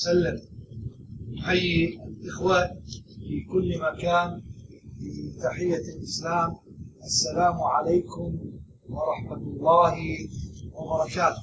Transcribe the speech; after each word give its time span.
وسلم 0.00 0.40
نحيي 1.38 2.00
الإخوة 2.04 2.66
في 3.18 3.46
كل 3.52 3.78
مكان 3.80 4.42
بتحية 5.00 5.76
الإسلام 5.96 6.56
السلام 7.04 7.62
عليكم 7.62 8.38
ورحمة 8.88 9.36
الله 9.36 9.96
وبركاته. 10.72 11.42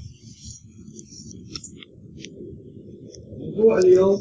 موضوع 3.38 3.78
اليوم 3.78 4.20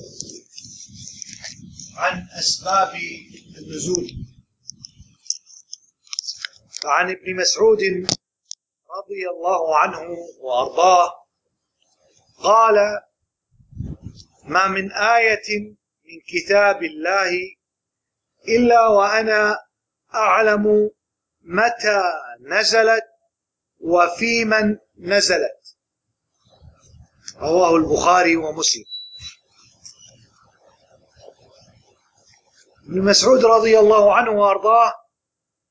عن 1.97 2.27
أسباب 2.39 2.93
النزول. 3.59 4.11
عن 6.85 7.11
ابن 7.11 7.37
مسعود 7.37 7.81
رضي 8.99 9.23
الله 9.37 9.77
عنه 9.77 10.17
وأرضاه 10.41 11.11
قال 12.43 12.77
ما 14.53 14.67
من 14.69 14.93
آية 14.93 15.61
من 16.05 16.21
كتاب 16.29 16.83
الله 16.83 17.31
إلا 18.49 18.87
وأنا 18.87 19.59
أعلم 20.15 20.91
متى 21.43 22.03
نزلت 22.41 23.05
وفي 23.81 24.45
من 24.45 24.79
نزلت. 24.99 25.77
رواه 27.39 27.77
البخاري 27.77 28.37
ومسلم. 28.37 28.85
ابن 32.89 33.03
مسعود 33.05 33.45
رضي 33.45 33.79
الله 33.79 34.15
عنه 34.15 34.31
وأرضاه 34.31 34.95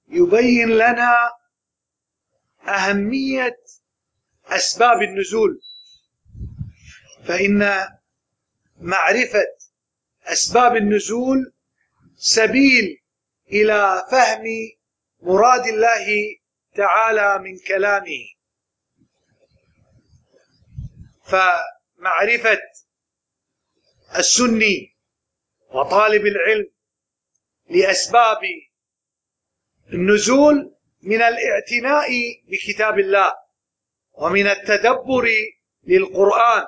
يبين 0.07 0.69
لنا 0.69 1.31
أهمية 2.67 3.57
أسباب 4.47 5.01
النزول. 5.01 5.59
فإن 7.27 7.87
معرفة 8.81 9.45
أسباب 10.23 10.75
النزول 10.75 11.53
سبيل 12.15 13.01
إلى 13.51 14.07
فهم 14.11 14.43
مراد 15.21 15.67
الله 15.67 16.05
تعالى 16.75 17.39
من 17.43 17.57
كلامه. 17.67 18.25
فمعرفة 21.25 22.59
السني 24.17 24.97
وطالب 25.69 26.25
العلم 26.25 26.71
لأسباب 27.69 28.39
النزول 29.93 30.75
من 31.01 31.21
الاعتناء 31.21 32.09
بكتاب 32.47 32.99
الله 32.99 33.35
ومن 34.11 34.47
التدبر 34.47 35.27
للقرآن. 35.83 36.67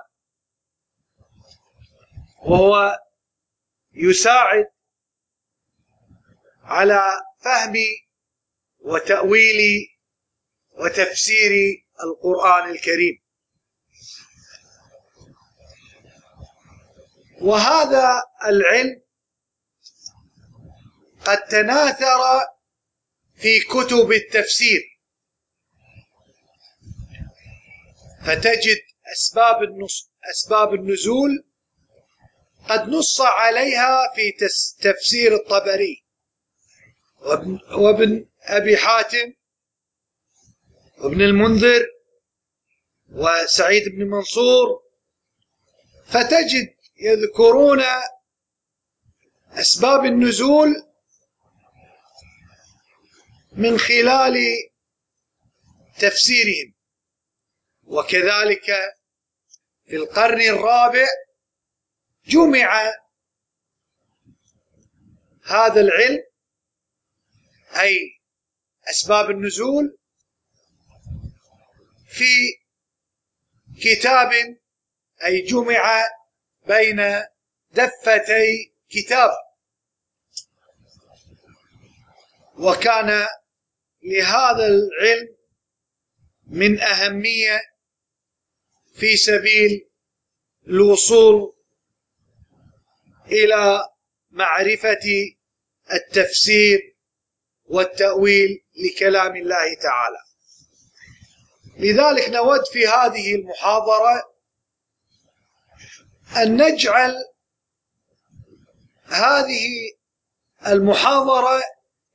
وهو 2.45 2.99
يساعد 3.93 4.65
على 6.63 7.01
فهم 7.43 7.73
وتأويل 8.79 9.87
وتفسير 10.71 11.51
القرآن 12.03 12.69
الكريم. 12.71 13.23
وهذا 17.41 18.21
العلم 18.45 19.03
قد 21.25 21.37
تناثر 21.37 22.19
في 23.35 23.59
كتب 23.59 24.11
التفسير. 24.11 24.81
فتجد 28.25 28.77
أسباب 29.13 29.63
النص 29.63 30.11
أسباب 30.31 30.73
النزول 30.73 31.45
قد 32.69 32.89
نص 32.89 33.21
عليها 33.21 34.13
في 34.15 34.31
تفسير 34.81 35.35
الطبري. 35.35 36.03
وابن, 37.21 37.59
وابن 37.71 38.25
أبي 38.43 38.77
حاتم 38.77 39.33
وابن 40.97 41.21
المنذر 41.21 41.87
وسعيد 43.11 43.89
بن 43.89 44.03
منصور. 44.09 44.83
فتجد 46.05 46.75
يذكرون 46.99 47.83
أسباب 49.51 50.05
النزول 50.05 50.69
من 53.51 53.77
خلال 53.79 54.37
تفسيرهم. 55.99 56.73
وكذلك 57.83 58.65
في 59.85 59.95
القرن 59.95 60.41
الرابع 60.41 61.07
جمع 62.25 62.93
هذا 65.45 65.81
العلم 65.81 66.23
أي 67.81 68.19
أسباب 68.89 69.29
النزول 69.29 69.97
في 72.07 72.59
كتاب 73.81 74.31
أي 75.25 75.41
جمع 75.41 76.09
بين 76.67 77.23
دفتي 77.71 78.73
كتاب. 78.89 79.31
وكان 82.55 83.27
لهذا 84.03 84.67
العلم 84.67 85.35
من 86.47 86.79
أهمية 86.79 87.61
في 88.95 89.17
سبيل 89.17 89.89
الوصول 90.67 91.55
إلى 93.27 93.89
معرفة 94.31 95.33
التفسير 95.93 96.95
والتأويل 97.65 98.63
لكلام 98.75 99.35
الله 99.35 99.73
تعالى. 99.81 100.17
لذلك 101.77 102.29
نود 102.29 102.65
في 102.65 102.87
هذه 102.87 103.35
المحاضرة 103.35 104.33
أن 106.37 106.61
نجعل 106.61 107.15
هذه 109.05 109.91
المحاضرة 110.67 111.63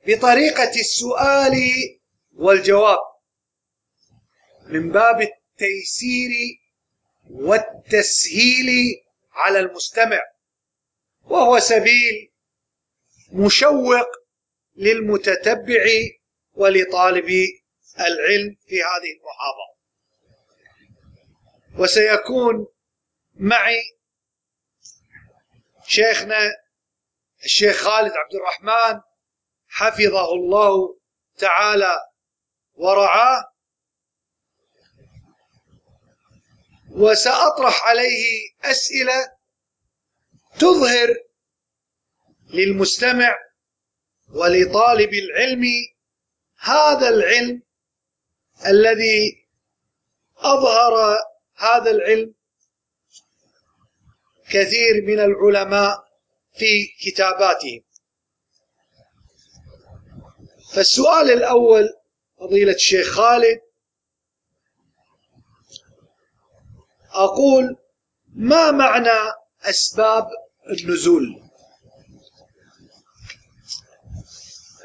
بطريقة 0.07 0.69
السؤال 0.69 1.53
والجواب 2.33 2.99
من 4.65 4.91
باب 4.91 5.21
التيسير 5.21 6.31
والتسهيل 7.29 8.69
على 9.33 9.59
المستمع. 9.59 10.19
وهو 11.29 11.59
سبيل 11.59 12.31
مشوق 13.31 14.07
للمتتبع 14.75 15.85
ولطالب 16.53 17.29
العلم 17.99 18.55
في 18.67 18.75
هذه 18.75 19.11
المحاضرة. 19.17 19.79
وسيكون 21.77 22.67
معي 23.35 23.81
شيخنا 25.87 26.55
الشيخ 27.43 27.75
خالد 27.75 28.11
عبد 28.11 28.35
الرحمن 28.35 29.01
حفظه 29.67 30.33
الله 30.33 30.99
تعالى 31.37 31.97
ورعاه. 32.73 33.43
وسأطرح 36.91 37.85
عليه 37.87 38.49
أسئلة 38.63 39.38
تظهر 40.57 41.15
للمستمع 42.53 43.35
ولطالب 44.29 45.13
العلم 45.13 45.63
هذا 46.59 47.09
العلم 47.09 47.61
الذي 48.65 49.47
أظهر 50.37 51.17
هذا 51.55 51.91
العلم 51.91 52.33
كثير 54.49 55.01
من 55.03 55.19
العلماء 55.19 56.09
في 56.53 56.87
كتاباتهم. 57.01 57.81
فالسؤال 60.73 61.31
الأول 61.31 61.89
فضيلة 62.39 62.73
الشيخ 62.73 63.07
خالد 63.07 63.61
أقول 67.11 67.77
ما 68.27 68.71
معنى 68.71 69.38
أسباب 69.63 70.27
النزول. 70.69 71.41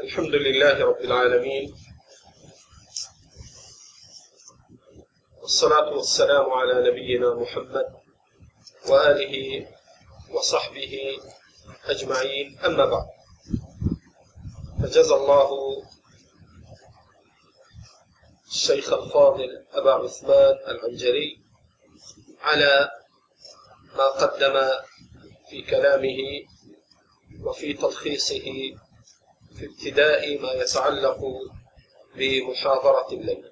الحمد 0.01 0.35
لله 0.35 0.85
رب 0.85 1.01
العالمين. 1.01 1.75
والصلاة 5.43 5.91
والسلام 5.91 6.51
على 6.51 6.91
نبينا 6.91 7.35
محمد 7.35 7.87
وآله 8.89 9.67
وصحبه 10.31 11.19
أجمعين. 11.85 12.59
أما 12.59 12.85
بعد 12.85 13.07
فجزى 14.83 15.15
الله 15.15 15.83
الشيخ 18.49 18.93
الفاضل 18.93 19.67
أبا 19.73 19.93
عثمان 19.93 20.55
العنجري 20.69 21.41
على 22.41 22.91
ما 23.97 24.05
قدم 24.05 24.71
في 25.51 25.63
كلامه 25.63 26.19
وفي 27.45 27.73
تلخيصه 27.73 28.45
في 29.57 29.67
ابتداء 29.67 30.43
ما 30.43 30.53
يتعلق 30.53 31.19
بمحاضرة 32.17 33.13
الليل 33.13 33.51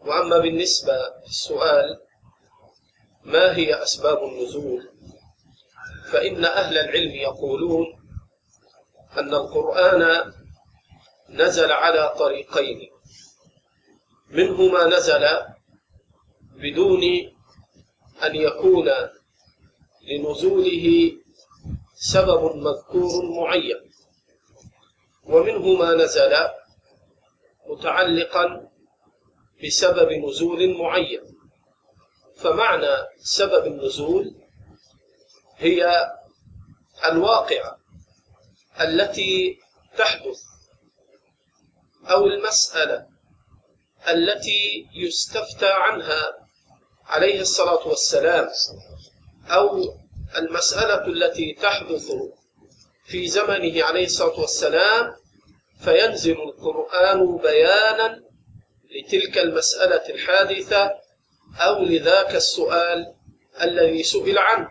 وأما 0.00 0.38
بالنسبة 0.38 0.98
للسؤال 1.26 2.00
ما 3.24 3.56
هي 3.56 3.82
أسباب 3.82 4.18
النزول؟ 4.24 4.88
فإن 6.12 6.44
أهل 6.44 6.78
العلم 6.78 7.10
يقولون 7.10 7.86
أن 9.18 9.34
القرآن 9.34 10.32
نزل 11.28 11.72
على 11.72 12.14
طريقين. 12.18 12.90
منه 14.30 14.62
ما 14.68 14.84
نزل 14.84 15.26
بدون 16.54 17.02
أن 18.22 18.34
يكون 18.36 18.88
لنزوله 20.02 21.12
سبب 21.94 22.56
مذكور 22.56 23.24
معين. 23.24 23.90
ومنه 25.24 25.72
ما 25.72 25.94
نزل 25.94 26.48
متعلقا 27.66 28.70
بسبب 29.64 30.12
نزول 30.12 30.74
معين. 30.78 31.20
فمعنى 32.36 33.06
سبب 33.18 33.66
النزول 33.66 34.34
هي 35.56 36.10
الواقعة 37.04 37.78
التي 38.80 39.58
تحدث 39.98 40.40
أو 42.04 42.26
المسألة 42.26 43.06
التي 44.08 44.88
يستفتى 44.94 45.72
عنها 45.72 46.48
عليه 47.04 47.40
الصلاة 47.40 47.88
والسلام. 47.88 48.48
أو 49.48 49.84
المسألة 50.38 51.06
التي 51.06 51.52
تحدث 51.62 52.12
في 53.04 53.28
زمنه 53.28 53.84
عليه 53.84 54.04
الصلاة 54.04 54.40
والسلام 54.40 55.12
فينزل 55.84 56.36
القرآن 56.42 57.36
بيانا 57.36 58.20
لتلك 58.90 59.38
المسألة 59.38 60.08
الحادثة 60.08 60.90
أو 61.60 61.84
لذاك 61.84 62.34
السؤال 62.34 63.14
الذي 63.62 64.02
سئل 64.02 64.38
عنه. 64.38 64.68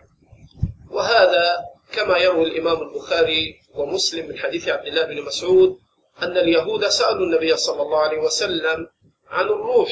وهذا 0.90 1.56
كما 1.92 2.18
يروي 2.18 2.44
الإمام 2.44 2.82
البخاري 2.82 3.54
ومسلم 3.74 4.28
من 4.28 4.38
حديث 4.38 4.68
عبد 4.68 4.86
الله 4.86 5.04
بن 5.04 5.22
مسعود 5.22 5.78
أن 6.22 6.36
اليهود 6.36 6.88
سألوا 6.88 7.26
النبي 7.26 7.56
صلى 7.56 7.82
الله 7.82 7.98
عليه 7.98 8.18
وسلم 8.18 8.86
عن 9.28 9.44
الروح 9.44 9.88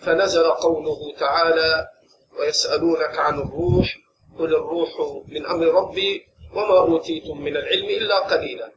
فنزل 0.00 0.50
قوله 0.50 1.14
تعالى 1.18 1.86
ويسألونك 2.38 3.18
عن 3.18 3.38
الروح 3.40 3.96
قل 4.38 4.54
الروح 4.54 4.90
من 5.28 5.46
أمر 5.46 5.66
ربي 5.66 6.26
وما 6.54 6.78
أوتيتم 6.78 7.40
من 7.40 7.56
العلم 7.56 7.84
إلا 7.84 8.18
قليلا. 8.18 8.72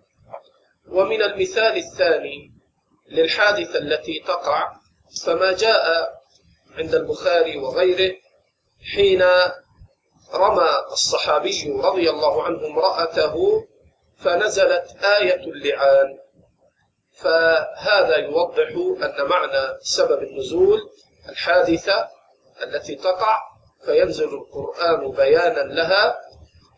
ومن 0.90 1.22
المثال 1.22 1.78
الثاني 1.78 2.52
للحادثة 3.10 3.80
التي 3.80 4.20
تقع 4.28 4.72
فما 5.26 5.52
جاء 5.52 6.14
عند 6.78 6.96
البخاري 6.96 7.58
وغيره 7.58 8.16
حين 8.96 9.24
رمى 10.34 10.70
الصحابي 10.92 11.72
رضي 11.84 12.10
الله 12.10 12.44
عنه 12.44 12.68
امرأته 12.68 13.66
فنزلت 14.18 15.04
آية 15.04 15.44
اللعان. 15.44 16.18
فهذا 17.14 18.18
يوضح 18.18 18.68
أن 19.04 19.28
معنى 19.30 19.78
سبب 19.82 20.24
النزول 20.24 20.80
الحادثة 21.30 22.08
التي 22.64 22.96
تقع 22.96 23.51
فينزل 23.86 24.30
القرآن 24.34 25.12
بيانا 25.12 25.74
لها 25.74 26.18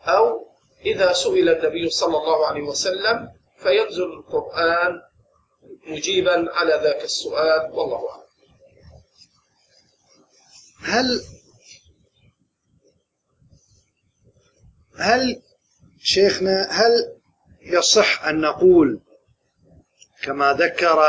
أو 0.04 0.46
إذا 0.86 1.12
سئل 1.12 1.48
النبي 1.48 1.90
صلى 1.90 2.16
الله 2.18 2.46
عليه 2.46 2.62
وسلم 2.62 3.28
فينزل 3.58 4.04
القرآن 4.04 5.00
مجيبا 5.86 6.52
على 6.52 6.80
ذاك 6.82 7.04
السؤال 7.04 7.70
والله 7.72 8.10
أعلم. 8.10 8.24
هل 10.80 11.20
هل 14.98 15.42
شيخنا 16.02 16.68
هل 16.70 17.20
يصح 17.62 18.24
أن 18.24 18.40
نقول 18.40 19.00
كما 20.22 20.52
ذكر 20.52 21.04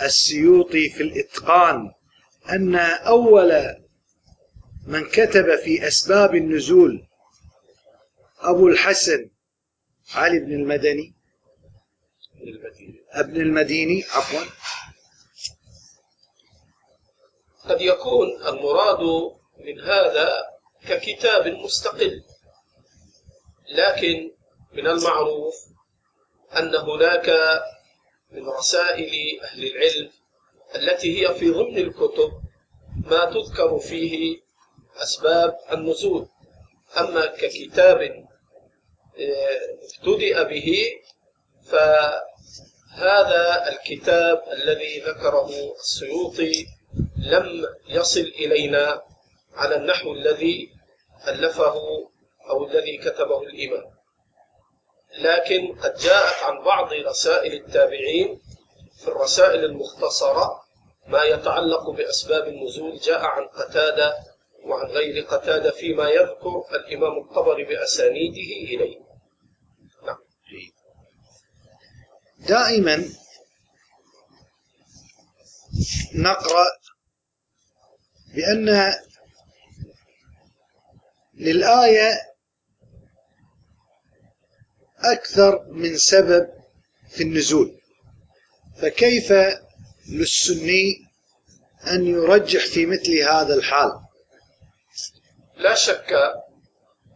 السيوطي 0.00 0.88
في 0.88 1.02
الإتقان 1.02 1.92
أن 2.50 2.76
أول 2.76 3.76
من 4.86 5.04
كتب 5.04 5.56
في 5.56 5.86
أسباب 5.86 6.34
النزول 6.34 7.06
أبو 8.38 8.68
الحسن 8.68 9.30
علي 10.14 10.38
بن 10.38 10.52
المدني 10.52 11.14
ابن 13.12 13.40
المديني 13.40 14.04
عفوا. 14.04 14.40
قد 17.68 17.80
يكون 17.80 18.28
المراد 18.46 19.32
من 19.58 19.80
هذا 19.80 20.28
ككتاب 20.88 21.46
مستقل 21.48 22.22
لكن 23.68 24.30
من 24.72 24.86
المعروف 24.86 25.54
أن 26.56 26.74
هناك 26.76 27.28
من 28.30 28.48
رسائل 28.48 29.40
أهل 29.42 29.64
العلم 29.66 30.10
التي 30.74 31.20
هي 31.28 31.34
في 31.34 31.50
ضمن 31.50 31.78
الكتب 31.78 32.32
ما 33.06 33.24
تذكر 33.24 33.78
فيه 33.78 34.45
أسباب 35.02 35.56
النزول. 35.72 36.28
أما 36.98 37.26
ككتاب 37.26 38.00
آه، 39.18 39.60
ابتدأ 39.98 40.42
به 40.42 40.86
فهذا 41.64 43.68
الكتاب 43.68 44.42
الذي 44.52 45.00
ذكره 45.00 45.50
السيوطي 45.80 46.66
لم 47.18 47.66
يصل 47.88 48.20
إلينا 48.20 49.02
على 49.54 49.76
النحو 49.76 50.12
الذي 50.12 50.70
ألفه 51.28 51.74
أو 52.50 52.66
الذي 52.66 52.98
كتبه 52.98 53.42
الإمام. 53.42 53.84
لكن 55.18 55.76
قد 55.82 55.94
جاءت 55.94 56.42
عن 56.42 56.64
بعض 56.64 56.92
رسائل 56.92 57.52
التابعين 57.52 58.40
في 58.98 59.08
الرسائل 59.08 59.64
المختصرة 59.64 60.60
ما 61.06 61.24
يتعلق 61.24 61.90
بأسباب 61.90 62.48
النزول 62.48 62.98
جاء 62.98 63.20
عن 63.20 63.48
قتادة 63.48 64.14
وعن 64.66 64.86
غير 64.86 65.24
قتادة 65.24 65.70
فيما 65.70 66.08
يذكر 66.08 66.64
الإمام 66.74 67.18
الطبري 67.18 67.64
بأسانيده 67.64 68.74
إليه. 68.74 68.98
نعم. 70.06 70.18
دائما 72.38 73.04
نقرأ 76.14 76.66
بأن 78.34 78.94
للآية 81.34 82.12
أكثر 84.98 85.66
من 85.70 85.96
سبب 85.96 86.48
في 87.10 87.22
النزول. 87.22 87.80
فكيف 88.82 89.32
للسني 90.08 91.06
أن 91.86 92.06
يرجح 92.06 92.66
في 92.66 92.86
مثل 92.86 93.18
هذا 93.18 93.54
الحال؟ 93.54 94.05
لا 95.66 95.74
شك 95.74 96.12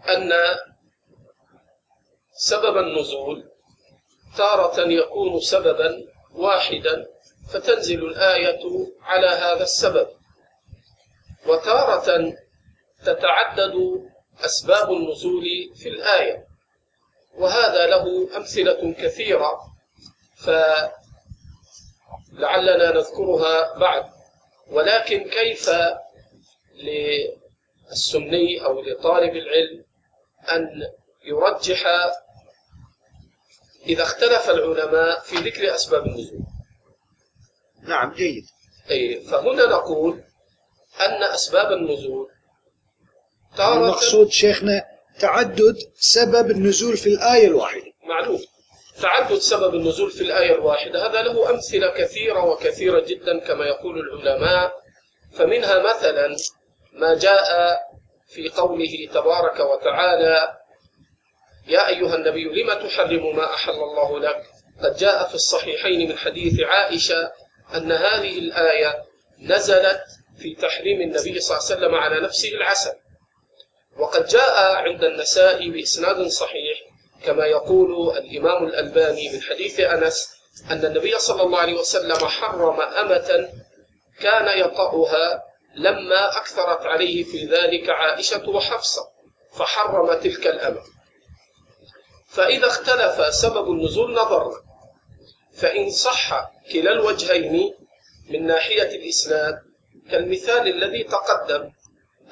أن 0.08 0.32
سبب 2.32 2.76
النزول 2.76 3.50
تارة 4.36 4.80
يكون 4.80 5.40
سببا 5.40 6.06
واحدا 6.34 7.06
فتنزل 7.52 8.04
الآية 8.04 8.60
على 9.02 9.26
هذا 9.26 9.62
السبب. 9.62 10.08
وتارة 11.46 12.34
تتعدد 13.04 13.74
أسباب 14.44 14.92
النزول 14.92 15.44
في 15.74 15.88
الآية. 15.88 16.46
وهذا 17.34 17.86
له 17.86 18.36
أمثلة 18.36 18.92
كثيرة 18.92 19.60
فلعلنا 22.36 22.92
نذكرها 22.92 23.78
بعد. 23.78 24.04
ولكن 24.70 25.30
كيف 25.30 25.70
للسني 27.90 28.64
أو 28.64 28.80
لطالب 28.80 29.36
العلم 29.36 29.84
أن 30.52 30.68
يرجح 31.24 31.86
إذا 33.86 34.02
اختلف 34.02 34.50
العلماء 34.50 35.20
في 35.20 35.36
ذكر 35.36 35.74
أسباب 35.74 36.06
النزول. 36.06 36.40
نعم 37.82 38.12
جيد. 38.12 38.44
أي 38.90 39.20
فهنا 39.20 39.66
نقول 39.66 40.22
أن 41.00 41.22
أسباب 41.22 41.72
النزول 41.72 42.28
تارة 43.56 43.84
المقصود 43.84 44.28
شيخنا 44.30 44.84
تعدد 45.20 45.76
سبب 45.94 46.50
النزول 46.50 46.96
في 46.96 47.06
الآية 47.06 47.46
الواحدة. 47.46 47.92
معلوم. 48.04 48.40
تعدد 49.02 49.38
سبب 49.38 49.74
النزول 49.74 50.10
في 50.10 50.20
الآية 50.20 50.54
الواحدة 50.54 51.06
هذا 51.06 51.22
له 51.22 51.50
أمثلة 51.50 51.94
كثيرة 51.96 52.44
وكثيرة 52.44 53.00
جدا 53.00 53.38
كما 53.38 53.64
يقول 53.66 53.98
العلماء. 53.98 54.72
فمنها 55.32 55.94
مثلا 55.94 56.36
ما 56.92 57.14
جاء 57.14 57.78
في 58.28 58.48
قوله 58.48 59.08
تبارك 59.14 59.60
وتعالى 59.60 60.56
يا 61.68 61.88
أيها 61.88 62.14
النبي 62.14 62.62
لم 62.62 62.72
تحرم 62.72 63.36
ما 63.36 63.54
أحل 63.54 63.72
الله 63.72 64.18
لك؟ 64.20 64.42
قد 64.82 64.96
جاء 64.96 65.28
في 65.28 65.34
الصحيحين 65.34 66.08
من 66.08 66.18
حديث 66.18 66.60
عائشة 66.60 67.32
أن 67.74 67.92
هذه 67.92 68.38
الآية 68.38 69.04
نزلت 69.40 70.02
في 70.38 70.54
تحريم 70.54 71.00
النبي 71.00 71.40
صلى 71.40 71.56
الله 71.58 71.66
عليه 71.70 71.76
وسلم 71.76 71.94
على 71.94 72.20
نفسه 72.20 72.48
العسل 72.48 72.92
وقد 73.98 74.26
جاء 74.26 74.74
عند 74.74 75.04
النساء 75.04 75.68
بإسناد 75.70 76.26
صحيح 76.26 76.78
كما 77.24 77.46
يقول 77.46 78.18
الإمام 78.18 78.64
الألباني 78.66 79.32
من 79.32 79.42
حديث 79.42 79.80
أنس 79.80 80.28
أن 80.70 80.84
النبي 80.84 81.18
صلى 81.18 81.42
الله 81.42 81.58
عليه 81.58 81.74
وسلم 81.74 82.16
حرم 82.16 82.80
أمة 82.80 83.48
كان 84.20 84.58
يطأها 84.58 85.49
لما 85.74 86.36
أكثرت 86.36 86.86
عليه 86.86 87.24
في 87.24 87.44
ذلك 87.46 87.90
عائشة 87.90 88.48
وحفصة 88.50 89.02
فحرم 89.58 90.14
تلك 90.20 90.46
الأمة. 90.46 90.82
فإذا 92.30 92.66
اختلف 92.66 93.34
سبب 93.34 93.70
النزول 93.70 94.12
نظرنا 94.14 94.56
فإن 95.54 95.90
صح 95.90 96.50
كلا 96.72 96.92
الوجهين 96.92 97.74
من 98.30 98.46
ناحية 98.46 98.96
الإسناد 98.96 99.58
كالمثال 100.10 100.68
الذي 100.68 101.04
تقدم 101.04 101.72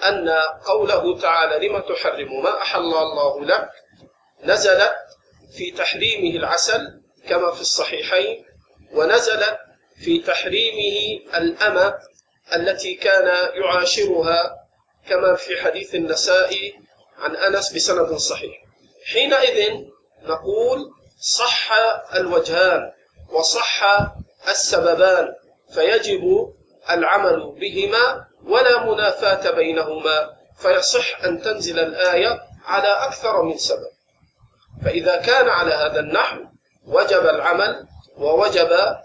أن 0.03 0.29
قوله 0.67 1.19
تعالى 1.21 1.69
لم 1.69 1.79
تحرم 1.81 2.43
ما 2.43 2.63
أحل 2.63 2.81
الله 2.81 3.45
لك 3.45 3.71
نزلت 4.45 4.97
في 5.57 5.71
تحريمه 5.71 6.37
العسل 6.37 7.01
كما 7.29 7.51
في 7.53 7.61
الصحيحين 7.61 8.45
ونزلت 8.93 9.59
في 10.05 10.19
تحريمه 10.19 11.21
الأمة 11.35 11.95
التي 12.55 12.95
كان 12.95 13.51
يعاشرها 13.55 14.57
كما 15.09 15.35
في 15.35 15.63
حديث 15.63 15.95
النساء 15.95 16.55
عن 17.19 17.37
أنس 17.37 17.73
بسند 17.73 18.17
صحيح. 18.17 18.57
حينئذ 19.13 19.85
نقول 20.23 20.91
صح 21.21 21.73
الوجهان 22.15 22.93
وصح 23.33 23.83
السببان 24.49 25.35
فيجب 25.75 26.55
العمل 26.91 27.57
بهما 27.61 28.27
ولا 28.45 28.85
منافاة 28.85 29.51
بينهما 29.51 30.31
فيصح 30.59 31.25
أن 31.25 31.43
تنزل 31.43 31.79
الآية 31.79 32.41
على 32.65 32.89
أكثر 32.89 33.43
من 33.43 33.59
سبب. 33.59 33.91
فإذا 34.85 35.17
كان 35.17 35.49
على 35.49 35.75
هذا 35.75 36.01
النحو 36.01 36.39
وجب 36.87 37.27
العمل 37.27 37.87
ووجب 38.17 38.97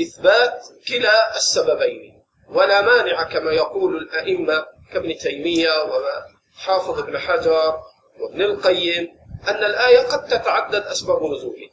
إثبات 0.00 0.66
كلا 0.88 1.36
السببين. 1.36 2.11
ولا 2.54 2.80
مانع 2.82 3.22
كما 3.22 3.50
يقول 3.52 3.96
الأئمة 3.96 4.66
كابن 4.92 5.16
تيمية 5.16 5.70
وحافظ 5.82 6.98
ابن 6.98 7.18
حجر 7.18 7.80
وابن 8.20 8.42
القيم 8.42 9.08
أن 9.48 9.64
الآية 9.64 9.98
قد 9.98 10.26
تتعدد 10.26 10.82
أسباب 10.82 11.22
نزولها. 11.22 11.70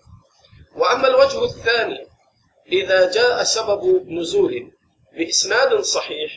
وأما 0.75 1.07
الوجه 1.07 1.43
الثاني 1.43 2.07
إذا 2.71 3.12
جاء 3.12 3.43
سبب 3.43 4.05
نزول 4.07 4.71
بإسناد 5.17 5.79
صحيح 5.81 6.31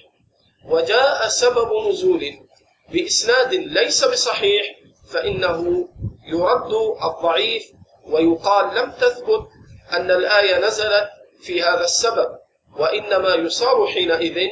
وجاء 0.65 1.29
سبب 1.29 1.89
نزول 1.89 2.33
بإسناد 2.93 3.55
ليس 3.55 4.05
بصحيح 4.05 4.67
فإنه 5.13 5.89
يرد 6.33 6.73
الضعيف 7.05 7.63
ويقال 8.05 8.75
لم 8.75 8.91
تثبت 8.93 9.49
أن 9.93 10.11
الآية 10.11 10.67
نزلت 10.67 11.09
في 11.43 11.63
هذا 11.63 11.85
السبب. 11.85 12.29
وإنما 12.79 13.35
يصار 13.35 13.87
حينئذ 13.87 14.49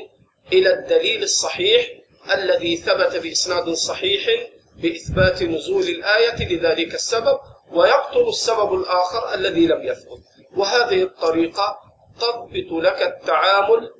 إلى 0.52 0.74
الدليل 0.74 1.22
الصحيح 1.22 1.86
الذي 2.32 2.76
ثبت 2.76 3.16
بإسناد 3.16 3.70
صحيح 3.70 4.50
بإثبات 4.76 5.42
نزول 5.42 5.82
الآية 5.82 6.48
لذلك 6.48 6.94
السبب 6.94 7.38
ويبطل 7.70 8.28
السبب 8.28 8.74
الآخر 8.74 9.34
الذي 9.34 9.66
لم 9.66 9.82
يثبت. 9.82 10.20
وهذه 10.56 11.02
الطريقة 11.02 11.78
تضبط 12.20 12.72
لك 12.82 13.02
التعامل 13.02 13.90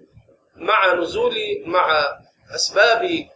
مع 0.57 0.95
نزول 0.95 1.35
مع 1.67 2.05
أسباب 2.55 3.29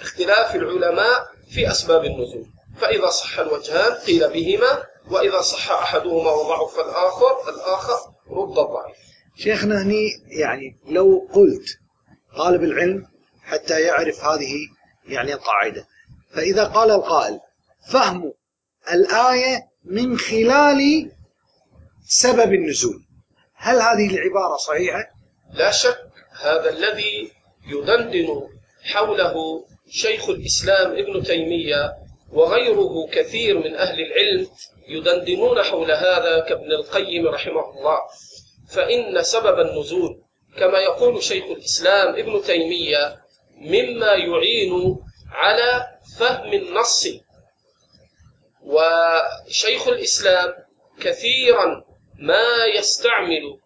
اختلاف 0.00 0.54
العلماء 0.54 1.26
في 1.54 1.70
أسباب 1.70 2.04
النزول. 2.04 2.46
فإذا 2.80 3.10
صح 3.10 3.38
الوجهان 3.38 3.92
قيل 3.94 4.28
بهما 4.28 4.84
وإذا 5.10 5.40
صح 5.40 5.70
أحدهما 5.70 6.30
وضعف 6.30 6.78
الآخر 6.78 7.48
الآخر 7.48 7.98
رد 8.30 8.58
الضعيف. 8.58 9.09
شيخنا 9.36 9.82
هني 9.82 10.08
يعني 10.26 10.76
لو 10.86 11.28
قلت 11.32 11.78
طالب 12.36 12.62
العلم 12.62 13.06
حتى 13.42 13.80
يعرف 13.80 14.24
هذه 14.24 14.54
يعني 15.08 15.34
القاعدة. 15.34 15.86
فإذا 16.30 16.64
قال 16.64 16.90
القائل 16.90 17.40
فهم 17.92 18.32
الآية 18.92 19.68
من 19.84 20.18
خلال 20.18 21.10
سبب 22.06 22.52
النزول. 22.54 23.02
هل 23.54 23.76
هذه 23.76 24.06
العبارة 24.06 24.56
صحيحة؟ 24.56 25.10
لا 25.52 25.70
شك 25.70 25.98
هذا 26.40 26.70
الذي 26.70 27.32
يدندن 27.66 28.48
حوله 28.82 29.64
شيخ 29.88 30.28
الإسلام 30.28 30.92
ابن 30.92 31.22
تيمية 31.22 31.92
وغيره 32.32 33.08
كثير 33.12 33.58
من 33.58 33.74
أهل 33.74 34.00
العلم 34.00 34.48
يدندنون 34.88 35.62
حول 35.62 35.90
هذا 35.90 36.40
كابن 36.48 36.72
القيم 36.72 37.26
رحمه 37.26 37.70
الله. 37.70 37.98
فإن 38.72 39.22
سبب 39.22 39.58
النزول 39.60 40.22
كما 40.58 40.78
يقول 40.78 41.22
شيخ 41.22 41.44
الإسلام 41.44 42.08
ابن 42.08 42.42
تيمية 42.42 43.20
مما 43.56 44.12
يعين 44.12 44.96
على 45.32 45.86
فهم 46.18 46.52
النص. 46.52 47.08
وشيخ 48.62 49.88
الإسلام 49.88 50.54
كثيرا 51.00 51.84
ما 52.18 52.64
يستعمل 52.78 53.58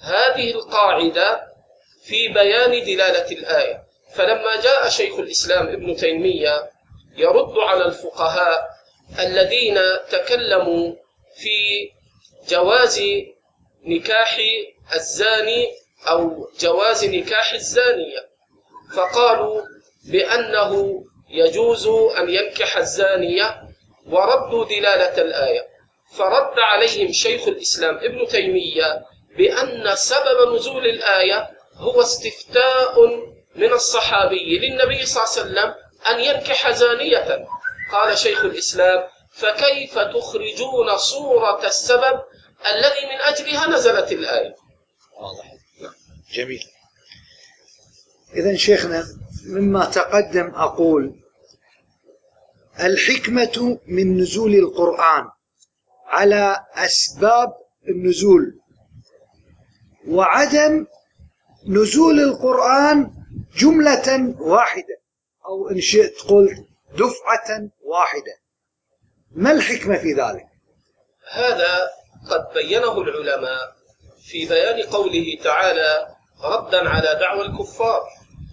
هذه 0.00 0.50
القاعدة 0.50 1.40
في 2.04 2.28
بيان 2.28 2.70
دلالة 2.84 3.30
الآية. 3.30 3.82
فلما 4.14 4.60
جاء 4.62 4.88
شيخ 4.88 5.18
الإسلام 5.18 5.66
ابن 5.68 5.96
تيمية 5.96 6.70
يرد 7.16 7.58
على 7.58 7.84
الفقهاء 7.84 8.68
الذين 9.18 9.78
تكلموا 10.10 10.94
في 11.36 11.88
جواز 12.48 13.02
نكاح 13.84 14.38
الزاني 14.94 15.68
أو 16.08 16.48
جواز 16.60 17.04
نكاح 17.04 17.52
الزانية 17.52 18.30
فقالوا 18.96 19.62
بأنه 20.12 21.04
يجوز 21.30 21.86
أن 22.18 22.30
ينكح 22.30 22.76
الزانية 22.76 23.62
وردوا 24.06 24.64
دلالة 24.64 25.22
الآية. 25.22 25.66
فرد 26.16 26.58
عليهم 26.58 27.12
شيخ 27.12 27.48
الإسلام 27.48 27.96
ابن 27.96 28.26
تيمية 28.26 29.04
بأن 29.36 29.94
سبب 29.96 30.54
نزول 30.54 30.86
الآية 30.86 31.50
هو 31.74 32.00
استفتاء 32.00 33.06
من 33.54 33.72
الصحابي 33.72 34.58
للنبي 34.58 35.06
صلى 35.06 35.22
الله 35.24 35.60
عليه 35.60 35.70
وسلم 35.70 35.74
أن 36.10 36.20
ينكح 36.20 36.70
زانية. 36.70 37.46
قال 37.92 38.18
شيخ 38.18 38.44
الإسلام 38.44 39.02
فكيف 39.34 39.98
تخرجون 39.98 40.96
صورة 40.96 41.66
السبب 41.66 42.20
الذي 42.66 43.06
من 43.06 43.20
أجلها 43.20 43.66
نزلت 43.76 44.12
الآية. 44.12 44.54
واضح. 45.20 45.54
جميل. 46.32 46.64
إذا 48.34 48.56
شيخنا 48.56 49.04
مما 49.46 49.84
تقدم 49.84 50.46
أقول 50.54 51.20
الحكمة 52.80 53.78
من 53.86 54.20
نزول 54.20 54.54
القرآن 54.54 55.24
على 56.06 56.66
أسباب 56.74 57.52
النزول 57.88 58.60
وعدم 60.08 60.86
نزول 61.66 62.20
القرآن 62.20 63.10
جملة 63.56 64.34
واحدة 64.40 65.00
أو 65.46 65.68
إن 65.68 65.80
شئت 65.80 66.20
قلت 66.20 66.66
دفعة 66.94 67.68
واحدة. 67.82 68.40
ما 69.30 69.52
الحكمة 69.52 69.98
في 69.98 70.12
ذلك؟ 70.12 70.46
هذا 71.30 71.99
قد 72.30 72.52
بينه 72.54 73.00
العلماء 73.00 73.72
في 74.30 74.48
بيان 74.48 74.82
قوله 74.82 75.38
تعالى 75.44 76.06
ردا 76.44 76.88
على 76.88 77.18
دعوى 77.20 77.46
الكفار 77.46 78.02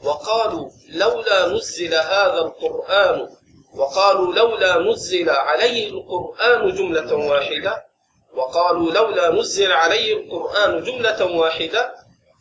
وقالوا 0.04 0.70
لولا 0.90 1.48
نزل 1.48 1.94
هذا 1.94 2.40
القرآن 2.40 3.28
وقالوا 3.76 4.34
لولا 4.34 4.80
نزل 4.80 5.30
عليه 5.30 5.90
القرآن 5.90 6.76
جملة 6.76 7.14
واحدة 7.16 7.86
وقالوا 8.34 8.92
لولا 8.92 9.32
نزل 9.34 9.72
عليه 9.72 10.14
القرآن 10.14 10.84
جملة 10.84 11.26
واحدة 11.38 11.94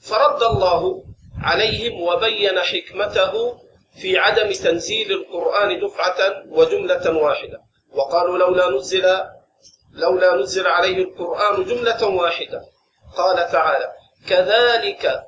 فرد 0.03 0.43
الله 0.43 1.03
عليهم 1.43 2.03
وبين 2.03 2.59
حكمته 2.61 3.59
في 4.01 4.19
عدم 4.19 4.53
تنزيل 4.53 5.13
القرآن 5.13 5.81
دفعة 5.81 6.43
وجملة 6.49 7.17
واحدة. 7.17 7.59
وقالوا 7.93 8.39
لولا 8.39 8.71
نزل 8.71 9.07
لولا 9.97 10.37
نزل 10.37 10.67
عليه 10.67 10.97
القرآن 10.97 11.65
جملة 11.65 12.07
واحدة. 12.07 12.61
قال 13.17 13.53
تعالى 13.53 13.93
كذلك 14.29 15.23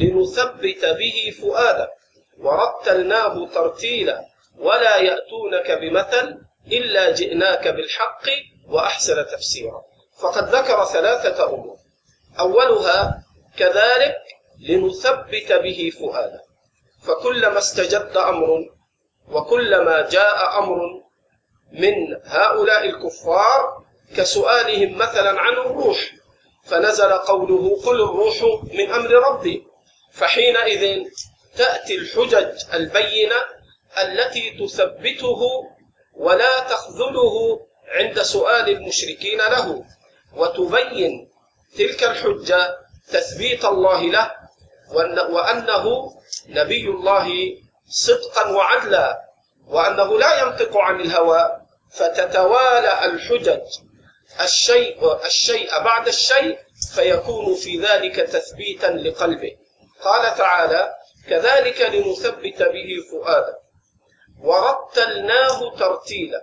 لنثبت 0.00 0.84
به 0.84 1.34
فؤادك 1.40 1.90
ورتلناه 2.38 3.48
ترتيلا 3.54 4.20
ولا 4.58 4.96
يأتونك 4.96 5.70
بمثل 5.70 6.38
إلا 6.72 7.10
جئناك 7.10 7.68
بالحق 7.68 8.26
وأحسن 8.68 9.26
تفسيرا. 9.26 9.82
فقد 10.20 10.44
ذكر 10.54 10.84
ثلاثة 10.84 11.54
أمور. 11.54 11.76
أولها 12.40 13.24
كذلك 13.56 14.16
لنثبت 14.68 15.52
به 15.52 15.92
فؤاده 15.98 16.40
فكلما 17.06 17.58
استجد 17.58 18.16
أمر 18.16 18.68
وكلما 19.28 20.08
جاء 20.08 20.58
أمر 20.58 20.78
من 21.72 21.94
هؤلاء 22.24 22.84
الكفار 22.86 23.83
كسؤالهم 24.16 24.98
مثلا 24.98 25.40
عن 25.40 25.52
الروح. 25.52 25.98
فنزل 26.64 27.12
قوله 27.12 27.82
قل 27.86 27.94
الروح 28.02 28.62
من 28.72 28.90
أمر 28.90 29.10
ربي. 29.10 29.66
فحينئذ 30.12 31.04
تأتي 31.56 31.94
الحجج 31.94 32.74
البينة 32.74 33.36
التي 34.02 34.50
تثبته 34.50 35.40
ولا 36.14 36.60
تخذله 36.60 37.60
عند 37.88 38.22
سؤال 38.22 38.68
المشركين 38.68 39.38
له 39.38 39.84
وتبين 40.36 41.30
تلك 41.78 42.04
الحجة 42.04 42.78
تثبيت 43.08 43.64
الله 43.64 44.02
له 44.02 44.30
وأنه 45.30 46.14
نبي 46.48 46.88
الله 46.88 47.28
صدقا 47.88 48.48
وعدلا 48.50 49.20
وأنه 49.66 50.18
لا 50.18 50.42
ينطق 50.42 50.76
عن 50.76 51.00
الهوى 51.00 51.60
فتتوالى 51.90 53.04
الحجج. 53.04 53.60
الشيء 54.40 55.26
الشيء 55.26 55.82
بعد 55.82 56.08
الشيء 56.08 56.58
فيكون 56.94 57.54
في 57.54 57.80
ذلك 57.80 58.16
تثبيتا 58.16 58.86
لقلبه. 58.86 59.56
قال 60.02 60.36
تعالى 60.36 60.94
كذلك 61.28 61.80
لنثبت 61.80 62.62
به 62.62 62.88
فؤاده. 63.10 63.58
ورتلناه 64.40 65.76
ترتيلا. 65.78 66.42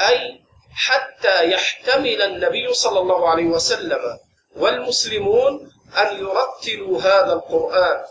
أي 0.00 0.42
حتى 0.74 1.50
يحتمل 1.50 2.22
النبي 2.22 2.74
صلى 2.74 3.00
الله 3.00 3.28
عليه 3.28 3.46
وسلم 3.46 4.18
والمسلمون 4.56 5.70
أن 5.98 6.18
يرتلوا 6.18 7.00
هذا 7.00 7.32
القرآن 7.32 8.04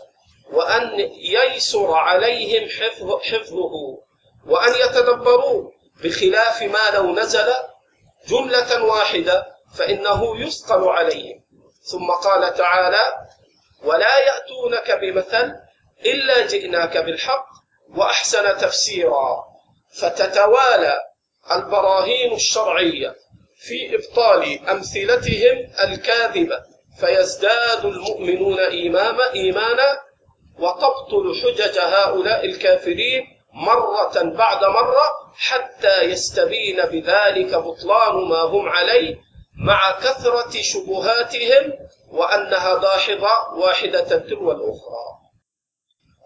وأن 0.52 1.00
ييسر 1.14 1.92
عليهم 1.92 2.68
حفظ 2.68 3.20
حفظه 3.22 3.98
وأن 4.46 4.74
يتدبروا 4.74 5.70
بخلاف 6.04 6.62
ما 6.62 6.90
لو 6.94 7.14
نزل 7.14 7.52
جملة 8.28 8.84
واحدة 8.84 9.46
فإنه 9.78 10.40
يثقل 10.40 10.88
عليهم. 10.88 11.42
ثم 11.90 12.10
قال 12.10 12.54
تعالى 12.54 13.04
ولا 13.84 14.18
يأتونك 14.18 14.98
بمثل 15.00 15.52
إلا 16.06 16.46
جئناك 16.46 16.96
بالحق 16.98 17.46
وأحسن 17.96 18.58
تفسيرا. 18.58 19.44
فتتوالى 20.00 20.98
البراهين 21.50 22.32
الشرعية 22.32 23.16
في 23.56 23.96
إبطال 23.96 24.68
أمثلتهم 24.68 25.72
الكاذبة 25.84 26.62
فيزداد 27.00 27.84
المؤمنون 27.84 28.58
إيماما 28.58 29.32
إيمانا 29.32 30.00
وتبطل 30.58 31.34
حجج 31.42 31.78
هؤلاء 31.78 32.44
الكافرين 32.44 33.22
مرة 33.54 34.22
بعد 34.22 34.64
مرة 34.64 35.32
حتى 35.34 36.02
يستبين 36.02 36.76
بذلك 36.76 37.54
بطلان 37.54 38.14
ما 38.28 38.40
هم 38.40 38.68
عليه 38.68 39.16
مع 39.56 39.98
كثرة 40.00 40.62
شبهاتهم 40.62 41.72
وأنها 42.08 42.78
داحضة 42.78 43.58
واحدة 43.58 44.18
تلو 44.18 44.52
الأخرى. 44.52 45.04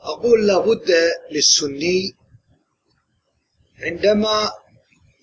أقول 0.02 0.46
لابد 0.46 0.94
للسني 1.30 2.16
عندما 3.82 4.50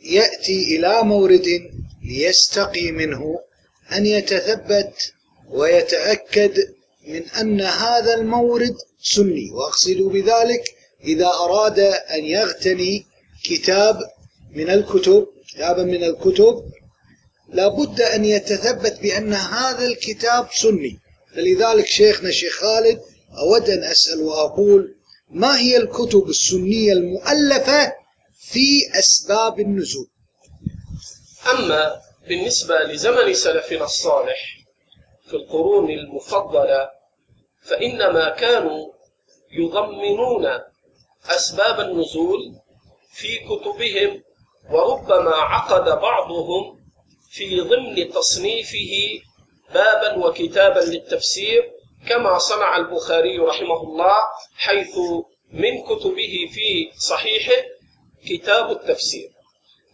يأتي 0.03 0.75
إلى 0.75 1.01
مورد 1.03 1.45
ليستقي 2.03 2.91
منه 2.91 3.39
أن 3.91 4.05
يتثبت 4.05 5.13
ويتأكد 5.49 6.57
من 7.07 7.29
أن 7.29 7.61
هذا 7.61 8.13
المورد 8.13 8.75
سني 9.01 9.51
وأقصد 9.51 9.97
بذلك 10.01 10.63
إذا 11.03 11.27
أراد 11.27 11.79
أن 11.79 12.25
يغتني 12.25 13.05
كتاب 13.43 13.99
من 14.51 14.69
الكتب 14.69 15.27
كتابا 15.47 15.83
من 15.83 16.03
الكتب 16.03 16.63
لابد 17.49 18.01
أن 18.01 18.25
يتثبت 18.25 18.99
بأن 19.01 19.33
هذا 19.33 19.85
الكتاب 19.85 20.47
سني. 20.53 20.99
فلذلك 21.35 21.85
شيخنا 21.85 22.31
شيخ 22.31 22.59
خالد 22.59 23.01
أود 23.37 23.69
أن 23.69 23.83
أسأل 23.83 24.21
وأقول 24.21 24.95
ما 25.29 25.59
هي 25.59 25.77
الكتب 25.77 26.29
السنية 26.29 26.93
المؤلفة 26.93 27.93
في 28.37 28.99
أسباب 28.99 29.59
النزول؟ 29.59 30.07
أما 31.51 32.01
بالنسبة 32.27 32.83
لزمن 32.83 33.33
سلفنا 33.33 33.85
الصالح 33.85 34.57
في 35.27 35.33
القرون 35.33 35.89
المفضلة 35.89 36.89
فإنما 37.61 38.29
كانوا 38.29 38.91
يضمنون 39.51 40.45
أسباب 41.29 41.79
النزول 41.79 42.39
في 43.13 43.37
كتبهم 43.37 44.23
وربما 44.71 45.35
عقد 45.35 45.99
بعضهم 46.01 46.79
في 47.31 47.59
ضمن 47.61 48.09
تصنيفه 48.09 49.19
بابا 49.73 50.27
وكتابا 50.27 50.79
للتفسير 50.79 51.71
كما 52.09 52.37
صنع 52.37 52.77
البخاري 52.77 53.37
رحمه 53.37 53.83
الله 53.83 54.15
حيث 54.55 54.97
من 55.51 55.81
كتبه 55.83 56.49
في 56.53 56.91
صحيحه 56.97 57.63
كتاب 58.27 58.71
التفسير. 58.71 59.29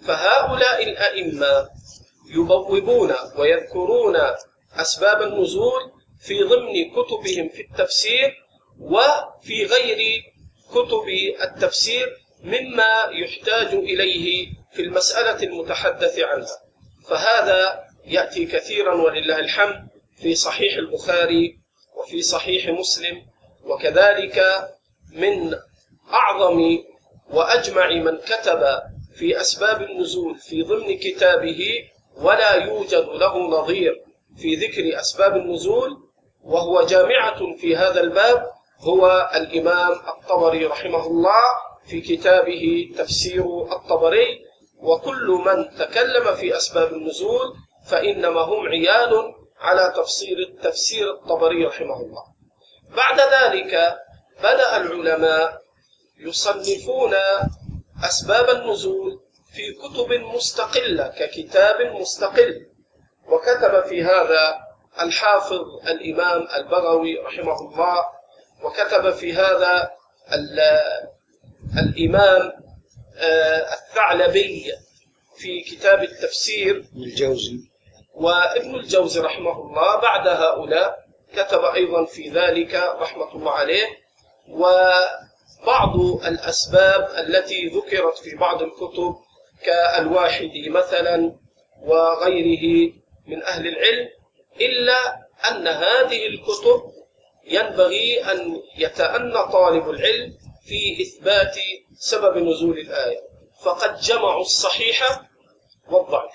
فهؤلاء 0.08 0.84
الأئمة 0.84 1.70
يبوبون 2.36 3.14
ويذكرون 3.38 4.16
أسباب 4.74 5.22
النزول 5.22 5.92
في 6.22 6.44
ضمن 6.44 6.92
كتبهم 6.92 7.50
في 7.50 7.62
التفسير 7.62 8.34
وفي 8.80 9.66
غير 9.66 10.22
كتب 10.72 11.08
التفسير 11.42 12.18
مما 12.44 13.10
يحتاج 13.12 13.68
إليه 13.74 14.48
في 14.74 14.82
المسألة 14.82 15.44
المتحدث 15.44 16.20
عنها. 16.20 16.58
فهذا 17.10 17.84
يأتي 18.06 18.46
كثيرا 18.46 18.96
ولله 18.96 19.40
الحمد 19.40 19.88
في 20.22 20.36
صحيح 20.36 20.78
البخاري 20.78 21.60
وفي 21.98 22.22
صحيح 22.22 22.70
مسلم 22.70 23.22
وكذلك 23.64 24.68
من 25.14 25.56
أعظم 26.14 26.78
وأجمع 27.30 27.90
من 27.90 28.18
كتب 28.18 28.80
في 29.16 29.42
أسباب 29.42 29.82
النزول 29.82 30.36
في 30.36 30.64
ضمن 30.64 30.98
كتابه 30.98 31.90
ولا 32.18 32.54
يوجد 32.54 33.06
له 33.06 33.38
نظير 33.38 34.02
في 34.38 34.56
ذكر 34.56 35.00
أسباب 35.00 35.36
النزول 35.36 35.98
وهو 36.44 36.86
جامعة 36.86 37.56
في 37.62 37.76
هذا 37.76 38.02
الباب 38.02 38.52
هو 38.82 39.30
الإمام 39.36 39.92
الطبري 39.92 40.66
رحمه 40.66 41.08
الله 41.08 41.44
في 41.88 42.02
كتابه 42.02 42.90
تفسير 42.98 43.46
الطبري 43.72 44.46
وكل 44.78 45.28
من 45.46 45.78
تكلم 45.78 46.36
في 46.36 46.58
أسباب 46.58 46.94
النزول 46.94 47.54
فإنما 47.88 48.42
هم 48.42 48.68
عيال 48.68 49.34
على 49.60 49.94
تفسير 49.96 50.56
تفسير 50.64 51.12
الطبري 51.12 51.66
رحمه 51.66 51.96
الله. 52.02 52.24
بعد 52.96 53.20
ذلك 53.20 53.98
بدأ 54.40 54.78
العلماء 54.78 55.62
يصنفون 56.20 57.14
أسباب 58.04 58.50
النزول 58.50 59.20
في 59.54 59.74
كتب 59.74 60.12
مستقلة 60.14 61.08
ككتاب 61.08 61.82
مستقل. 61.82 62.66
وكتب 63.28 63.86
في 63.90 64.04
هذا 64.04 64.60
الحافظ 65.02 65.88
الإمام 65.88 66.48
البغوي 66.58 67.18
رحمه 67.20 67.56
الله 67.62 68.19
وكتب 68.64 69.10
في 69.10 69.34
هذا 69.34 69.92
الإمام 71.80 72.52
آه، 73.18 73.74
الثعلبي 73.74 74.72
في 75.38 75.62
كتاب 75.62 76.04
التفسير. 76.04 76.86
الجوزي. 76.96 77.60
وابن 78.14 78.76
الجوزي 78.76 79.20
رحمه 79.20 79.52
الله 79.52 79.96
بعد 80.02 80.28
هؤلاء 80.28 81.00
كتب 81.36 81.64
أيضا 81.64 82.06
في 82.06 82.30
ذلك 82.30 82.76
رحمة 82.76 83.36
الله 83.36 83.52
عليه. 83.52 83.86
وبعض 84.50 85.96
الأسباب 86.26 87.10
التي 87.18 87.68
ذكرت 87.68 88.18
في 88.18 88.36
بعض 88.36 88.62
الكتب 88.62 89.16
كالواحد 89.66 90.52
مثلا 90.70 91.36
وغيره 91.82 92.94
من 93.28 93.44
أهل 93.44 93.68
العلم 93.68 94.10
إلا 94.62 95.16
أن 95.52 95.68
هذه 95.68 96.28
الكتب 96.28 96.82
ينبغي 97.46 98.24
أن 98.32 98.62
يتأنى 98.78 99.52
طالب 99.52 99.90
العلم 99.90 100.38
في 100.68 101.02
إثبات 101.02 101.56
سبب 101.98 102.38
نزول 102.38 102.78
الآية. 102.80 103.20
فقد 103.64 104.00
جمعوا 104.00 104.42
الصحيح 104.42 105.22
والضعف 105.88 106.32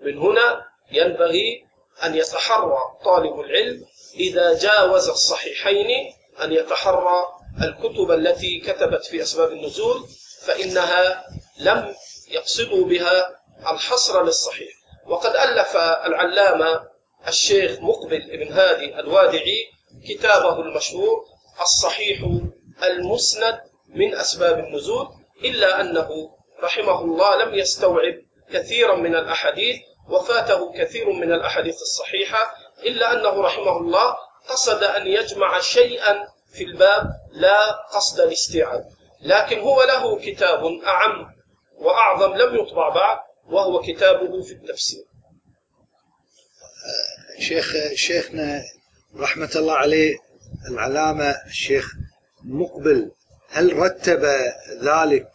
من 0.00 0.18
هنا 0.18 0.66
ينبغي 0.92 1.64
أن 2.04 2.14
يتحرى 2.14 2.78
طالب 3.04 3.40
العلم 3.40 3.84
إذا 4.14 4.58
جاوز 4.58 5.08
الصحيحين 5.08 6.12
أن 6.42 6.52
يتحرى 6.52 7.24
الكتب 7.64 8.10
التي 8.10 8.60
كتبت 8.60 9.04
في 9.04 9.22
أسباب 9.22 9.52
النزول 9.52 10.04
فإنها 10.42 11.24
لم 11.58 11.94
يقصدوا 12.28 12.86
بها 12.86 13.40
الحصر 13.72 14.24
للصحيح. 14.24 14.72
وقد 15.06 15.36
ألف 15.36 15.76
العلامة 15.76 16.80
الشيخ 17.28 17.80
مقبل 17.80 18.36
بن 18.38 18.52
هادي 18.52 19.00
الوادعي 19.00 19.66
كتابه 20.08 20.60
المشهور 20.60 21.24
الصحيح 21.60 22.18
المسند 22.82 23.60
من 23.88 24.14
أسباب 24.14 24.58
النزول 24.58 25.08
إلا 25.44 25.80
أنه 25.80 26.08
رحمه 26.62 27.00
الله 27.00 27.44
لم 27.44 27.54
يستوعب 27.54 28.14
كثيرا 28.52 28.96
من 28.96 29.14
الأحاديث 29.14 29.76
وفاته 30.08 30.72
كثير 30.72 31.12
من 31.12 31.32
الأحاديث 31.32 31.74
الصحيحة 31.74 32.54
إلا 32.86 33.12
أنه 33.12 33.42
رحمه 33.42 33.76
الله 33.76 34.16
قصد 34.48 34.82
أن 34.82 35.06
يجمع 35.06 35.60
شيئا 35.60 36.28
في 36.52 36.64
الباب 36.64 37.10
لا 37.32 37.72
قصد 37.94 38.20
الاستيعاب. 38.20 38.84
لكن 39.22 39.60
هو 39.60 39.82
له 39.82 40.18
كتاب 40.18 40.64
أعم 40.86 41.26
وأعظم 41.78 42.34
لم 42.34 42.54
يطبع 42.56 42.88
بعد 42.88 43.18
وهو 43.46 43.80
كتابه 43.80 44.42
في 44.42 44.52
التفسير. 44.52 45.04
شيخ 47.38 47.76
شيخنا 47.94 48.62
رحمة 49.16 49.50
الله 49.56 49.74
عليه 49.74 50.16
العلامة 50.70 51.34
الشيخ 51.46 51.92
مقبل 52.44 53.10
هل 53.50 53.76
رتب 53.78 54.24
ذلك 54.82 55.32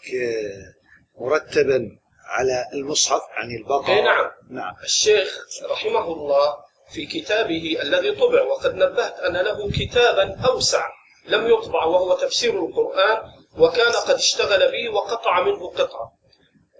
مرتبا 1.20 1.98
على 2.26 2.66
المصحف 2.74 3.22
عن 3.32 3.52
البقرة؟ 3.52 3.94
إيه 3.94 4.02
نعم. 4.02 4.32
نعم 4.50 4.74
الشيخ 4.84 5.38
رحمه 5.72 6.13
الله 6.13 6.58
في 6.94 7.06
كتابه 7.06 7.78
الذي 7.82 8.12
طبع 8.12 8.42
وقد 8.42 8.76
نبهت 8.76 9.20
أن 9.20 9.34
له 9.34 9.72
كتابا 9.72 10.40
أوسع 10.48 10.88
لم 11.28 11.48
يطبع 11.48 11.86
وهو 11.86 12.18
تفسير 12.18 12.66
القرآن 12.66 13.22
وكان 13.58 13.92
قد 13.92 14.16
اشتغل 14.16 14.72
به 14.72 14.90
وقطع 14.94 15.44
منه 15.44 15.68
قطعة 15.68 16.13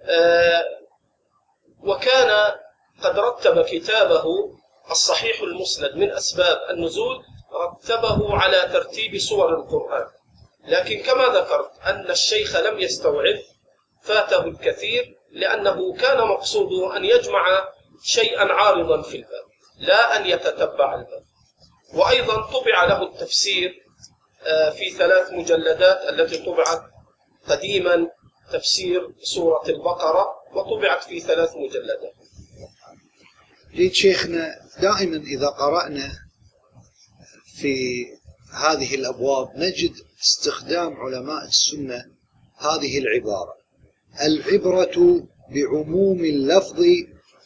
آه، 0.04 0.64
وكان 1.80 2.52
قد 3.02 3.18
رتب 3.18 3.64
كتابه 3.64 4.24
الصحيح 4.90 5.40
المسند 5.40 5.96
من 5.96 6.10
أسباب 6.10 6.58
النزول 6.70 7.22
رتبه 7.52 8.34
على 8.34 8.70
ترتيب 8.72 9.18
سور 9.18 9.54
القرآن. 9.54 10.06
لكن 10.64 11.02
كما 11.02 11.24
ذكرت 11.24 11.70
أن 11.86 12.10
الشيخ 12.10 12.56
لم 12.56 12.78
يستوعب 12.78 13.38
فاته 14.02 14.44
الكثير 14.44 15.16
لأنه 15.30 15.94
كان 15.94 16.26
مقصوده 16.26 16.96
أن 16.96 17.04
يجمع 17.04 17.68
شيئا 18.02 18.52
عارضا 18.52 19.02
في 19.02 19.16
الباب 19.16 19.44
لا 19.78 20.16
أن 20.16 20.26
يتتبع 20.26 20.94
الباب. 20.94 21.22
وأيضا 21.94 22.42
طبع 22.42 22.84
له 22.84 23.02
التفسير 23.02 23.82
آه، 24.46 24.70
في 24.70 24.90
ثلاث 24.90 25.32
مجلدات 25.32 26.00
التي 26.08 26.38
طبعت 26.38 26.82
قديما 27.48 28.10
تفسير 28.52 29.08
سورة 29.22 29.62
البقرة 29.68 30.34
وطبعت 30.54 31.02
في 31.04 31.20
ثلاث 31.20 31.56
مجلدات. 31.56 32.14
جيد 33.78 33.92
شيخنا 33.92 34.54
دائما 34.80 35.16
إذا 35.16 35.46
قرأنا 35.46 36.12
في 37.60 38.06
هذه 38.52 38.94
الأبواب 38.94 39.48
نجد 39.56 39.92
استخدام 40.22 40.96
علماء 40.96 41.44
السنة 41.44 42.04
هذه 42.58 42.98
العبارة. 42.98 43.54
العبرة 44.22 45.26
بعموم 45.50 46.24
اللفظ 46.24 46.84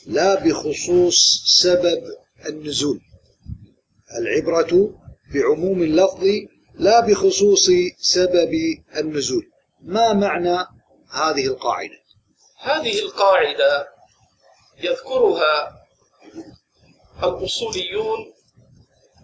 لا 0.07 0.45
بخصوص 0.45 1.45
سبب 1.63 2.03
النزول. 2.49 3.01
العبرة 4.19 4.95
بعموم 5.35 5.83
اللفظ 5.83 6.25
لا 6.75 7.01
بخصوص 7.01 7.71
سبب 7.99 8.53
النزول. 8.97 9.51
ما 9.83 10.13
معنى 10.13 10.59
هذه 11.11 11.47
القاعدة؟ 11.47 11.99
هذه 12.61 12.99
القاعدة 12.99 13.89
يذكرها 14.83 15.82
الأصوليون 17.25 18.33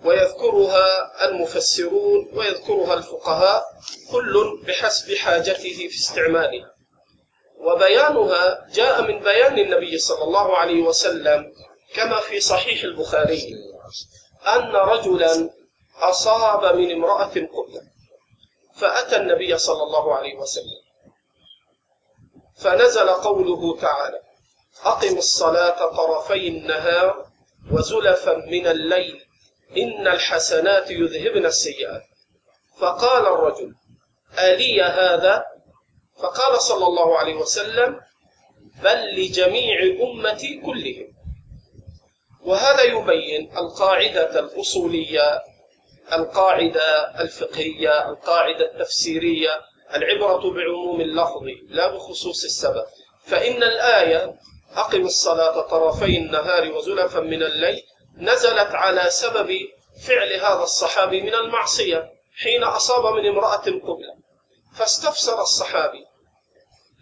ويذكرها 0.04 0.84
المفسرون 1.28 2.28
ويذكرها 2.32 2.94
الفقهاء 2.94 3.64
كل 4.12 4.62
بحسب 4.66 5.14
حاجته 5.14 5.88
في 5.88 5.94
استعمالها 5.94 6.74
وبيانها 7.56 8.66
جاء 8.72 9.02
من 9.02 9.18
بيان 9.18 9.58
النبي 9.58 9.98
صلى 9.98 10.24
الله 10.24 10.56
عليه 10.56 10.82
وسلم 10.82 11.52
كما 11.94 12.20
في 12.20 12.40
صحيح 12.40 12.82
البخاري 12.82 13.54
أن 14.46 14.72
رجلا 14.76 15.50
أصاب 16.00 16.76
من 16.76 16.90
امرأة 16.92 17.26
قبلة 17.26 17.82
فأتى 18.74 19.16
النبي 19.16 19.58
صلى 19.58 19.82
الله 19.82 20.14
عليه 20.14 20.36
وسلم. 20.36 20.80
فنزل 22.56 23.08
قوله 23.08 23.80
تعالى 23.80 24.20
أقم 24.84 25.18
الصلاة 25.18 25.96
طرفي 25.96 26.48
النهار 26.48 27.27
وزلفا 27.72 28.36
من 28.36 28.66
الليل 28.66 29.20
إن 29.76 30.08
الحسنات 30.08 30.90
يذهبن 30.90 31.46
السيئات. 31.46 32.02
فقال 32.80 33.26
الرجل 33.26 33.74
ألي 34.38 34.82
هذا؟ 34.82 35.44
فقال 36.22 36.62
صلى 36.62 36.86
الله 36.86 37.18
عليه 37.18 37.34
وسلم 37.34 38.00
بل 38.82 39.14
لجميع 39.14 39.78
أمتي 40.02 40.60
كلهم. 40.60 41.08
وهذا 42.44 42.82
يبين 42.82 43.56
القاعدة 43.56 44.40
الأصولية 44.40 45.42
القاعدة 46.12 47.20
الفقهية 47.20 48.08
القاعدة 48.08 48.72
التفسيرية 48.72 49.50
العبرة 49.94 50.50
بعموم 50.50 51.00
اللفظ 51.00 51.42
لا 51.68 51.94
بخصوص 51.94 52.44
السبب. 52.44 52.84
فإن 53.26 53.62
الآية 53.62 54.34
أقم 54.74 55.06
الصلاة 55.06 55.60
طرفي 55.60 56.18
النهار 56.18 56.72
وزلفا 56.72 57.20
من 57.20 57.42
الليل 57.42 57.82
نزلت 58.16 58.74
على 58.74 59.10
سبب 59.10 59.58
فعل 60.06 60.32
هذا 60.32 60.62
الصحابي 60.62 61.20
من 61.20 61.34
المعصية 61.34 62.12
حين 62.42 62.64
أصاب 62.64 63.14
من 63.14 63.26
امرأة 63.26 63.56
قبلة. 63.56 64.14
فاستفسر 64.76 65.42
الصحابي 65.42 66.04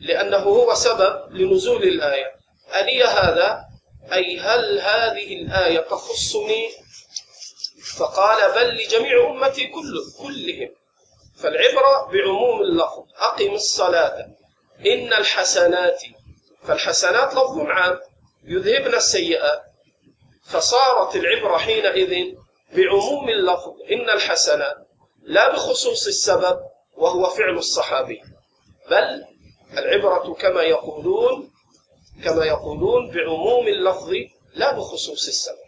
لأنه 0.00 0.38
هو 0.38 0.74
سبب 0.74 1.32
لنزول 1.32 1.82
الآية. 1.82 2.32
ألي 2.74 3.04
هذا؟ 3.04 3.64
أي 4.12 4.38
هل 4.38 4.80
هذه 4.80 5.32
الآية 5.32 5.80
تخصني؟ 5.80 6.70
فقال 7.96 8.52
بل 8.52 8.74
لجميع 8.74 9.30
أمتي 9.30 9.66
كل 9.66 9.94
كلهم. 10.18 10.70
فالعبرة 11.42 12.10
بعموم 12.12 12.60
اللفظ. 12.60 13.04
أقم 13.18 13.54
الصلاة. 13.54 14.26
إن 14.86 15.12
الحسنات 15.12 16.02
فالحسنات 16.66 17.34
لفظ 17.34 17.58
عام 17.58 18.00
يذهبن 18.44 18.94
السيئات. 18.94 19.62
فصارت 20.44 21.16
العبرة 21.16 21.58
حينئذ 21.58 22.34
بعموم 22.76 23.28
اللفظ 23.28 23.72
إن 23.90 24.10
الحسنات 24.10 24.76
لا 25.22 25.52
بخصوص 25.52 26.06
السبب 26.06 26.58
وهو 26.96 27.30
فعل 27.30 27.58
الصحابي 27.58 28.20
بل 28.90 29.24
العبرة 29.78 30.34
كما 30.34 30.62
يقولون 30.62 31.52
كما 32.24 32.44
يقولون 32.44 33.10
بعموم 33.10 33.68
اللفظ 33.68 34.12
لا 34.54 34.72
بخصوص 34.72 35.26
السبب. 35.26 35.66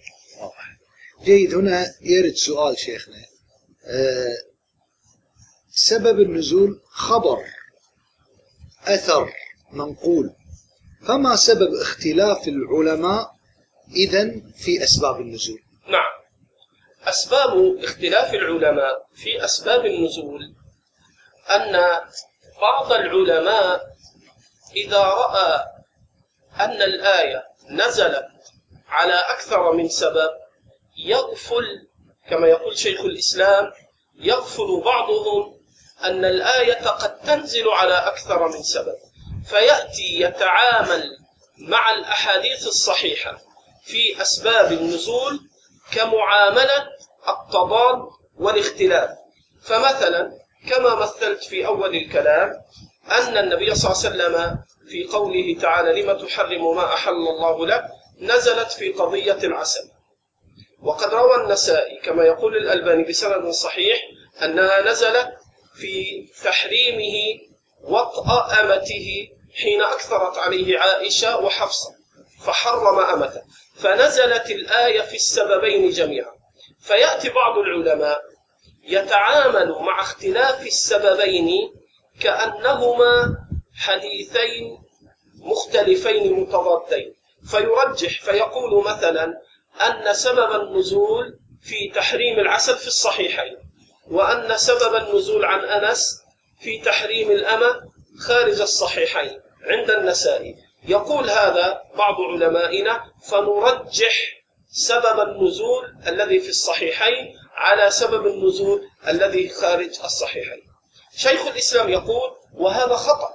جيد 1.24 1.54
هنا 1.54 1.94
يرد 2.00 2.34
سؤال 2.34 2.78
شيخنا. 2.78 3.24
أه 3.84 4.36
سبب 5.70 6.20
النزول 6.20 6.80
خبر 6.90 7.44
أثر 8.86 9.32
منقول. 9.72 10.34
فما 11.08 11.36
سبب 11.36 11.74
اختلاف 11.74 12.48
العلماء 12.48 13.30
إذا 13.96 14.30
في 14.56 14.84
أسباب 14.84 15.20
النزول؟ 15.20 15.60
نعم. 15.86 16.18
أسباب 17.04 17.78
اختلاف 17.84 18.34
العلماء 18.34 19.06
في 19.14 19.44
أسباب 19.44 19.86
النزول 19.86 20.54
أن 21.50 21.72
بعض 22.60 22.92
العلماء 22.92 23.80
إذا 24.76 24.98
رأى 24.98 25.64
أن 26.60 26.82
الآية 26.82 27.44
نزلت 27.70 28.28
على 28.88 29.14
أكثر 29.14 29.72
من 29.72 29.88
سبب 29.88 30.30
يغفل 30.96 31.88
كما 32.30 32.46
يقول 32.46 32.78
شيخ 32.78 33.00
الإسلام 33.00 33.72
يغفل 34.14 34.82
بعضهم 34.84 35.60
أن 36.04 36.24
الآية 36.24 36.88
قد 36.88 37.18
تنزل 37.18 37.68
على 37.68 37.94
أكثر 37.94 38.48
من 38.48 38.62
سبب. 38.62 39.07
فيأتي 39.48 40.20
يتعامل 40.20 41.04
مع 41.58 41.90
الأحاديث 41.94 42.66
الصحيحة 42.66 43.38
في 43.84 44.22
أسباب 44.22 44.72
النزول 44.72 45.40
كمعاملة 45.92 46.86
التضاد 47.28 48.08
والاختلاف. 48.38 49.10
فمثلا 49.62 50.30
كما 50.70 50.94
مثلت 50.94 51.44
في 51.44 51.66
أول 51.66 51.96
الكلام 51.96 52.52
أن 53.12 53.36
النبي 53.38 53.74
صلى 53.74 53.92
الله 53.92 54.24
عليه 54.24 54.36
وسلم 54.38 54.58
في 54.88 55.04
قوله 55.04 55.58
تعالى 55.60 56.02
لم 56.02 56.18
تحرم 56.26 56.76
ما 56.76 56.94
أحل 56.94 57.12
الله 57.12 57.66
لك 57.66 57.84
نزلت 58.20 58.72
في 58.72 58.92
قضية 58.92 59.32
العسل. 59.44 59.90
وقد 60.82 61.14
روى 61.14 61.36
النسائي 61.36 61.98
كما 62.00 62.24
يقول 62.24 62.56
الألباني 62.56 63.04
بسند 63.04 63.50
صحيح 63.50 63.98
أنها 64.42 64.80
نزلت 64.80 65.28
في 65.74 66.26
تحريمه 66.44 67.40
وطأ 67.82 68.60
أمته 68.60 69.28
حين 69.54 69.82
أكثرت 69.82 70.38
عليه 70.38 70.78
عائشة 70.78 71.38
وحفصة 71.38 71.90
فحرم 72.44 72.98
أمته. 72.98 73.42
فنزلت 73.76 74.50
الآية 74.50 75.00
في 75.00 75.14
السببين 75.14 75.90
جميعا. 75.90 76.32
فيأتي 76.80 77.28
بعض 77.28 77.58
العلماء 77.58 78.22
يتعامل 78.82 79.70
مع 79.70 80.00
اختلاف 80.00 80.66
السببين 80.66 81.50
كأنهما 82.20 83.36
حديثين 83.76 84.78
مختلفين 85.38 86.32
متضادين. 86.32 87.14
فيرجح 87.50 88.20
فيقول 88.20 88.84
مثلا 88.84 89.34
أن 89.80 90.14
سبب 90.14 90.60
النزول 90.60 91.38
في 91.62 91.92
تحريم 91.94 92.38
العسل 92.38 92.76
في 92.76 92.86
الصحيحين 92.86 93.56
وأن 94.10 94.56
سبب 94.56 94.94
النزول 94.94 95.44
عن 95.44 95.60
أنس 95.60 96.22
في 96.60 96.78
تحريم 96.78 97.30
الأمة 97.30 97.80
خارج 98.20 98.60
الصحيحين 98.60 99.40
عند 99.62 99.90
النسائي. 99.90 100.56
يقول 100.84 101.30
هذا 101.30 101.82
بعض 101.94 102.14
علمائنا 102.20 103.12
فنرجح 103.30 104.38
سبب 104.70 105.20
النزول 105.20 105.96
الذي 106.06 106.40
في 106.40 106.48
الصحيحين 106.48 107.34
على 107.54 107.90
سبب 107.90 108.26
النزول 108.26 108.88
الذي 109.08 109.48
خارج 109.48 110.00
الصحيحين. 110.04 110.62
شيخ 111.16 111.46
الإسلام 111.46 111.88
يقول 111.88 112.30
وهذا 112.54 112.94
خطأ. 112.96 113.30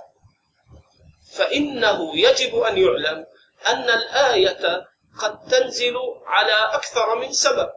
فإنه 1.33 2.17
يجب 2.17 2.59
أن 2.59 2.77
يعلم 2.77 3.25
أن 3.67 3.89
الآية 3.89 4.85
قد 5.19 5.39
تنزل 5.51 5.95
على 6.25 6.75
أكثر 6.75 7.15
من 7.15 7.31
سبب 7.31 7.69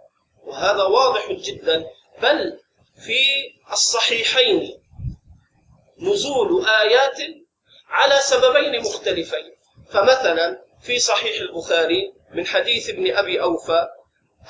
وهذا 0.44 0.82
واضح 0.82 1.32
جدا. 1.32 1.84
بل 2.22 2.58
في 3.06 3.18
الصحيحين 3.72 4.82
نزول 5.98 6.66
آيات 6.66 7.18
على 7.88 8.14
سببين 8.20 8.80
مختلفين. 8.82 9.56
فمثلا 9.90 10.62
في 10.82 10.98
صحيح 10.98 11.40
البخاري 11.40 12.12
من 12.35 12.46
حديث 12.46 12.90
ابن 12.90 13.16
أبي 13.16 13.42
أوفى 13.42 13.87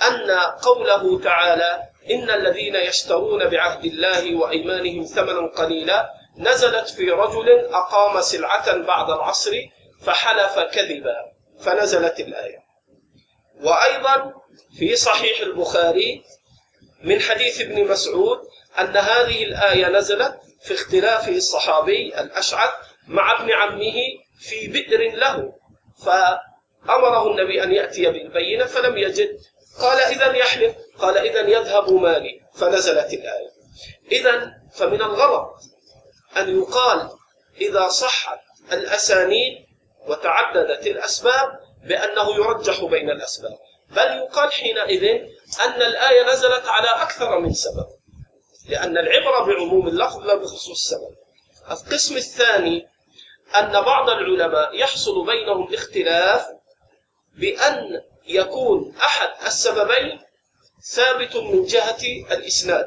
أن 0.09 0.30
قوله 0.62 1.20
تعالى 1.20 1.82
إن 2.11 2.30
الذين 2.30 2.74
يشترون 2.76 3.48
بعهد 3.48 3.85
الله 3.85 4.37
وأيمانهم 4.37 5.04
ثمنا 5.04 5.46
قليلا 5.46 6.11
نزلت 6.38 6.88
في 6.88 7.11
رجل 7.11 7.48
أقام 7.72 8.20
سلعة 8.20 8.76
بعد 8.76 9.11
العصر 9.11 9.52
فحلف 10.02 10.59
كذبا 10.59 11.16
فنزلت 11.61 12.20
الآية. 12.20 12.59
وأيضا 13.61 14.32
في 14.78 14.96
صحيح 14.96 15.40
البخاري 15.40 16.24
من 17.04 17.20
حديث 17.20 17.61
ابن 17.61 17.85
مسعود 17.85 18.38
أن 18.78 18.96
هذه 18.96 19.44
الآية 19.44 19.88
نزلت 19.88 20.40
في 20.62 20.74
اختلاف 20.74 21.28
الصحابي 21.28 22.20
الأشعث 22.20 22.70
مع 23.06 23.40
ابن 23.40 23.52
عمه 23.52 23.94
في 24.40 24.66
بئر 24.66 25.14
له 25.14 25.52
فأمره 26.04 27.30
النبي 27.30 27.62
أن 27.62 27.72
يأتي 27.72 28.06
بالبينة 28.06 28.64
فلم 28.64 28.96
يجد. 28.96 29.38
قال 29.80 29.98
إذا 29.98 30.32
يحلف 30.32 30.74
قال 30.98 31.18
إذا 31.18 31.40
يذهب 31.40 31.92
مالي 31.92 32.40
فنزلت 32.54 33.12
الآية. 33.12 33.50
إذا 34.12 34.52
فمن 34.74 35.02
الغلط 35.02 35.54
أن 36.37 36.59
يقال 36.59 37.11
إذا 37.61 37.88
صحت 37.88 38.40
الأسانيد 38.72 39.66
وتعددت 40.06 40.87
الأسباب 40.87 41.61
بأنه 41.85 42.35
يرجح 42.35 42.85
بين 42.85 43.11
الأسباب. 43.11 43.59
بل 43.90 44.16
يقال 44.16 44.53
حينئذ 44.53 45.05
أن 45.64 45.83
الآية 45.83 46.33
نزلت 46.33 46.66
على 46.66 46.88
أكثر 46.88 47.38
من 47.38 47.53
سبب 47.53 47.87
لأن 48.68 48.99
العبرة 48.99 49.44
بعموم 49.46 49.88
اللفظ 49.88 50.18
لا 50.18 50.35
بخصوص 50.35 50.70
السبب. 50.70 51.16
القسم 51.70 52.16
الثاني 52.16 52.87
أن 53.57 53.72
بعض 53.81 54.11
العلماء 54.11 54.75
يحصل 54.75 55.27
بينهم 55.27 55.75
اختلاف 55.75 56.46
بأن 57.38 58.01
يكون 58.27 58.96
أحد 58.96 59.46
السببين 59.46 60.20
ثابت 60.94 61.37
من 61.37 61.64
جهة 61.64 62.03
الإسناد 62.33 62.87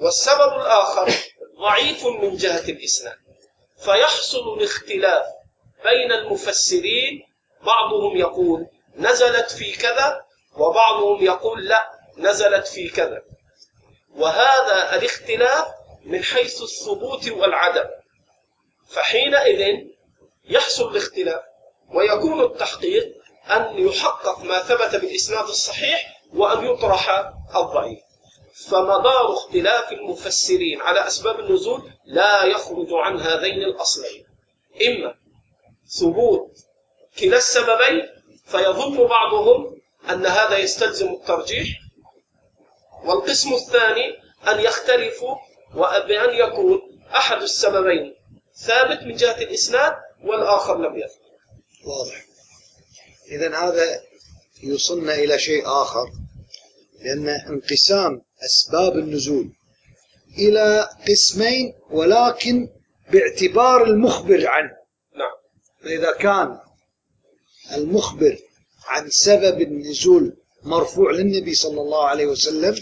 والسبب 0.00 0.52
الآخر 0.60 1.12
ضعيف 1.60 2.06
من 2.06 2.36
جهة 2.36 2.68
الإسناد. 2.68 3.16
فيحصل 3.84 4.58
الاختلاف 4.58 5.24
بين 5.84 6.12
المفسرين 6.12 7.22
بعضهم 7.66 8.16
يقول 8.16 8.66
نزلت 8.96 9.50
في 9.50 9.72
كذا 9.72 10.24
وبعضهم 10.56 11.24
يقول 11.24 11.64
لا 11.64 11.90
نزلت 12.18 12.66
في 12.66 12.88
كذا. 12.88 13.22
وهذا 14.16 14.94
الاختلاف 14.94 15.66
من 16.04 16.22
حيث 16.22 16.62
الثبوت 16.62 17.28
والعدم. 17.28 17.90
فحينئذ 18.88 19.86
يحصل 20.44 20.90
الاختلاف 20.90 21.42
ويكون 21.94 22.44
التحقيق 22.44 23.12
أن 23.50 23.86
يحقق 23.88 24.38
ما 24.38 24.62
ثبت 24.62 25.00
بالإسناد 25.00 25.44
الصحيح 25.44 26.22
وأن 26.34 26.66
يطرح 26.66 27.32
الضعيف. 27.56 27.98
فمدار 28.70 29.32
اختلاف 29.32 29.92
المفسرين 29.92 30.80
على 30.80 31.06
أسباب 31.06 31.40
النزول 31.40 31.90
لا 32.04 32.44
يخرج 32.44 32.88
عن 32.92 33.20
هذين 33.20 33.62
الأصلين. 33.62 34.26
إما 34.86 35.14
ثبوت 36.00 36.50
كلا 37.18 37.36
السببين 37.36 38.21
فيظن 38.52 39.06
بعضهم 39.06 39.76
أن 40.10 40.26
هذا 40.26 40.58
يستلزم 40.58 41.12
الترجيح 41.12 41.68
والقسم 43.04 43.54
الثاني 43.54 44.16
أن 44.48 44.60
يختلفوا 44.60 45.36
وبأن 45.74 46.34
يكون 46.34 46.80
أحد 47.14 47.42
السببين 47.42 48.14
ثابت 48.54 49.02
من 49.02 49.16
جهة 49.16 49.38
الإسناد 49.38 49.92
والآخر 50.24 50.78
لم 50.78 50.96
يثبت. 50.98 51.22
واضح. 51.84 52.24
إذا 53.30 53.58
هذا 53.58 54.00
يوصلنا 54.62 55.14
إلى 55.14 55.38
شيء 55.38 55.66
آخر 55.66 56.06
لأن 57.00 57.28
انقسام 57.28 58.22
أسباب 58.44 58.98
النزول 58.98 59.52
إلى 60.38 60.88
قسمين 61.08 61.74
ولكن 61.90 62.68
باعتبار 63.12 63.84
المخبر 63.84 64.48
عنه. 64.48 64.76
نعم. 65.16 65.32
فإذا 65.84 66.12
كان 66.12 66.58
المخبر 67.74 68.38
عن 68.86 69.10
سبب 69.10 69.60
النزول 69.60 70.36
مرفوع 70.62 71.12
للنبي 71.12 71.54
صلى 71.54 71.80
الله 71.80 72.04
عليه 72.04 72.26
وسلم 72.26 72.74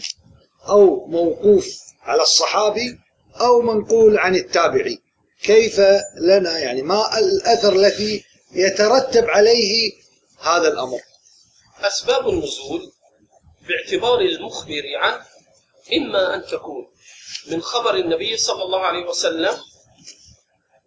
أو 0.69 1.07
موقوف 1.07 1.67
على 2.03 2.23
الصحابي 2.23 2.99
أو 3.41 3.63
منقول 3.63 4.19
عن 4.19 4.35
التابعي. 4.37 4.99
كيف 5.43 5.81
لنا؟ 6.21 6.59
يعني 6.59 6.83
ما 6.83 7.19
الأثر 7.19 7.73
الذي 7.73 8.25
يترتب 8.53 9.25
عليه 9.25 9.93
هذا 10.41 10.69
الأمر؟ 10.69 11.01
أسباب 11.81 12.29
النزول 12.29 12.93
باعتبار 13.69 14.21
المخبر 14.21 14.83
عنه 15.01 15.25
إما 15.97 16.35
أن 16.35 16.43
تكون 16.47 16.87
من 17.51 17.63
خبر 17.63 17.95
النبي 17.95 18.37
صلى 18.37 18.63
الله 18.63 18.81
عليه 18.81 19.07
وسلم 19.07 19.55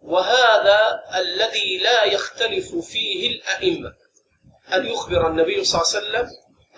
وهذا 0.04 1.02
الذي 1.14 1.78
لا 1.78 2.04
يختلف 2.04 2.74
فيه 2.74 3.30
الأئمة. 3.30 3.92
أن 4.72 4.86
يخبر 4.86 5.28
النبي 5.28 5.64
صلى 5.64 5.82
الله 5.82 5.94
عليه 5.94 6.28
وسلم 6.28 6.30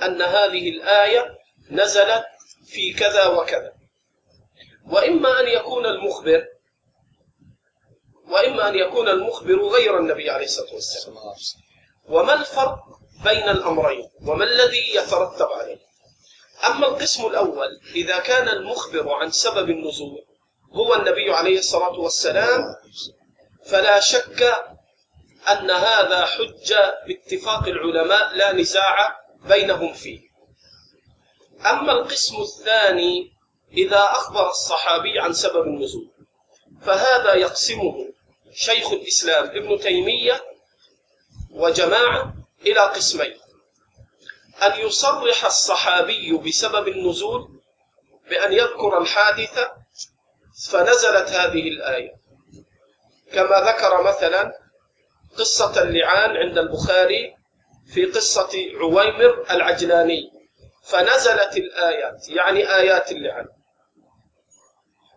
أن 0.03 0.23
هذه 0.23 0.69
الآية 0.71 1.39
نزلت 1.71 2.25
في 2.67 2.93
كذا 2.93 3.27
وكذا. 3.27 3.73
وإما 4.87 5.41
أن 5.41 5.49
يكون 5.49 5.87
المخبر 5.87 6.47
وإما 8.29 8.69
أن 8.69 8.75
يكون 8.75 9.09
المخبر 9.09 9.69
غير 9.69 9.99
النبي 9.99 10.31
عليه 10.31 10.45
الصلاة 10.45 10.75
والسلام. 10.75 11.17
وما 12.09 12.35
الفرق 12.35 12.79
بين 13.25 13.49
الأمرين؟ 13.49 14.09
وما 14.23 14.45
الذي 14.45 14.95
يترتب 14.95 15.47
عليه؟ 15.47 15.79
أما 16.67 16.87
القسم 16.87 17.27
الأول 17.27 17.81
إذا 17.95 18.19
كان 18.19 18.49
المخبر 18.49 19.13
عن 19.13 19.31
سبب 19.31 19.71
النزول 19.71 20.25
هو 20.73 20.95
النبي 20.95 21.31
عليه 21.33 21.59
الصلاة 21.59 22.01
والسلام 22.01 22.75
فلا 23.65 24.01
شك 24.01 24.43
أن 25.49 25.71
هذا 25.71 26.27
حجة 26.27 26.95
باتفاق 27.07 27.69
العلماء 27.69 28.35
لا 28.37 28.53
نزاع 28.53 29.21
بينهم 29.45 29.93
فيه. 29.93 30.21
أما 31.67 31.93
القسم 31.93 32.43
الثاني 32.43 33.33
إذا 33.73 34.01
أخبر 34.01 34.49
الصحابي 34.49 35.19
عن 35.19 35.33
سبب 35.33 35.63
النزول 35.63 36.11
فهذا 36.83 37.35
يقسمه 37.35 38.09
شيخ 38.55 38.93
الإسلام 38.93 39.45
ابن 39.45 39.79
تيمية 39.79 40.45
وجماعة 41.51 42.35
إلى 42.67 42.81
قسمين. 42.81 43.39
أن 44.63 44.81
يصرح 44.81 45.45
الصحابي 45.45 46.33
بسبب 46.33 46.89
النزول 46.89 47.49
بأن 48.31 48.53
يذكر 48.53 48.99
الحادثة 48.99 49.73
فنزلت 50.71 51.29
هذه 51.29 51.69
الآية. 51.69 52.13
كما 53.33 53.61
ذكر 53.61 54.03
مثلا 54.03 54.53
قصة 55.39 55.83
اللعان 55.83 56.37
عند 56.37 56.59
البخاري 56.59 57.37
في 57.95 58.05
قصة 58.05 58.51
عويمر 58.81 59.47
العجلاني. 59.51 60.31
فنزلت 60.85 61.57
الآيات 61.57 62.29
يعني 62.29 62.75
آيات 62.75 63.13
اللعان. 63.13 63.47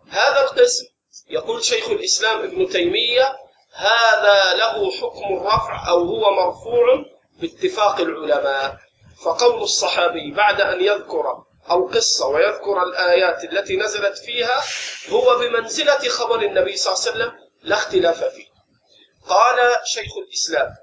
هذا 0.08 0.40
القسم 0.42 0.84
يقول 1.30 1.64
شيخ 1.64 1.90
الإسلام 1.90 2.40
ابن 2.40 2.68
تيمية 2.68 3.36
هذا 3.74 4.54
له 4.54 4.90
حكم 4.90 5.36
الرفع 5.36 5.88
أو 5.88 6.04
هو 6.04 6.30
مرفوع 6.30 7.04
باتفاق 7.40 8.00
العلماء. 8.00 8.76
فقول 9.24 9.62
الصحابي 9.62 10.30
بعد 10.30 10.60
أن 10.60 10.80
يذكر 10.80 11.44
القصة 11.70 12.26
ويذكر 12.26 12.82
الآيات 12.82 13.44
التي 13.44 13.76
نزلت 13.76 14.18
فيها 14.18 14.62
هو 15.10 15.38
بمنزلة 15.38 16.08
خبر 16.08 16.42
النبي 16.42 16.76
صلى 16.76 16.94
الله 16.94 17.02
عليه 17.06 17.10
وسلم 17.10 17.38
لا 17.62 17.76
اختلاف 17.76 18.24
فيه. 18.24 18.46
قال 19.28 19.76
شيخ 19.84 20.12
الإسلام 20.26 20.74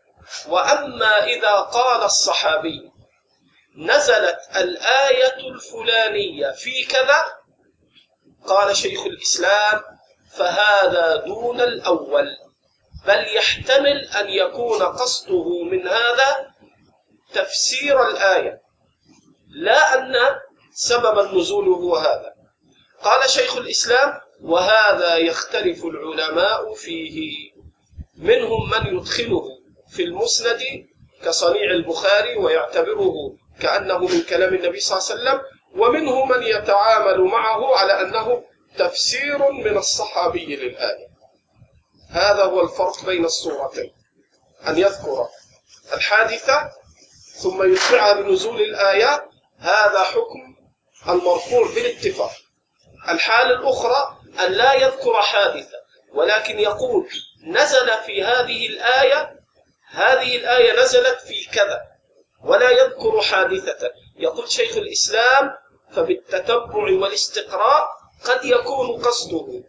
وأما 0.47 1.23
إذا 1.23 1.55
قال 1.55 2.03
الصحابي 2.03 2.91
نزلت 3.77 4.39
الآية 4.55 5.33
الفلانية 5.35 6.51
في 6.51 6.85
كذا؟ 6.85 7.33
قال 8.47 8.75
شيخ 8.77 9.05
الإسلام 9.05 9.81
فهذا 10.31 11.15
دون 11.15 11.61
الأول 11.61 12.27
بل 13.07 13.35
يحتمل 13.35 14.05
أن 14.05 14.29
يكون 14.29 14.83
قصده 14.83 15.63
من 15.63 15.87
هذا 15.87 16.53
تفسير 17.33 18.07
الآية 18.09 18.61
لا 19.49 19.93
أن 19.93 20.15
سبب 20.79 21.19
النزول 21.19 21.67
هو 21.67 21.95
هذا. 21.95 22.33
قال 23.03 23.29
شيخ 23.29 23.57
الإسلام 23.57 24.19
وهذا 24.41 25.15
يختلف 25.15 25.85
العلماء 25.85 26.73
فيه. 26.73 27.51
منهم 28.17 28.69
من 28.69 28.95
يدخله 28.97 29.43
في 29.89 30.03
المسند 30.03 30.61
كصنيع 31.23 31.71
البخاري 31.71 32.35
ويعتبره 32.35 33.13
كأنه 33.59 33.97
من 33.97 34.21
كلام 34.21 34.53
النبي 34.53 34.79
صلى 34.79 34.97
الله 34.99 35.09
عليه 35.11 35.39
وسلم 35.39 35.41
ومنهم 35.81 36.29
من 36.29 36.43
يتعامل 36.43 37.21
معه 37.21 37.75
على 37.75 38.01
أنه 38.01 38.43
تفسير 38.77 39.51
من 39.51 39.77
الصحابي 39.77 40.55
للآية 40.55 41.07
هذا 42.09 42.43
هو 42.43 42.61
الفرق 42.61 43.05
بين 43.05 43.25
الصورتين. 43.25 43.91
أن 44.67 44.77
يذكر 44.77 45.27
الحادثة 45.93 46.71
ثم 47.41 47.73
يتبعها 47.73 48.13
بنزول 48.13 48.61
الآيات 48.61 49.29
هذا 49.59 50.03
حكم 50.03 50.56
المرفوع 51.09 51.67
بالاتفاق 51.75 52.31
الحالة 53.09 53.59
الأخرى 53.59 54.17
أن 54.45 54.51
لا 54.51 54.73
يذكر 54.73 55.21
حادثة 55.21 55.77
ولكن 56.13 56.59
يقول 56.59 57.09
نزل 57.43 57.89
في 58.05 58.23
هذه 58.23 58.67
الآية 58.67 59.37
هذه 59.89 60.35
الآية 60.35 60.83
نزلت 60.83 61.19
في 61.19 61.49
كذا 61.53 61.81
ولا 62.43 62.69
يذكر 62.69 63.21
حادثة. 63.21 63.91
يقول 64.19 64.49
شيخ 64.51 64.77
الإسلام 64.77 65.51
فبالتتبع 65.91 66.75
والاستقراء 66.75 67.87
قد 68.25 68.45
يكون 68.45 69.01
قصده. 69.01 69.63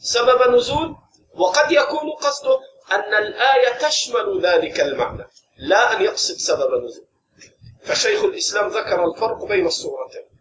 سبب 0.00 0.54
نزول 0.54 0.96
وقد 1.34 1.72
يكون 1.72 2.10
قصده 2.10 2.60
أن 2.92 3.14
الآية 3.14 3.78
تشمل 3.88 4.40
ذلك 4.42 4.80
المعنى 4.80 5.26
لا 5.56 5.96
أن 5.96 6.02
يقصد 6.02 6.34
سبب 6.34 6.84
نزول. 6.84 7.06
فشيخ 7.82 8.24
الإسلام 8.24 8.68
ذكر 8.68 9.04
الفرق 9.04 9.44
بين 9.44 9.66
الصورتين. 9.66 10.35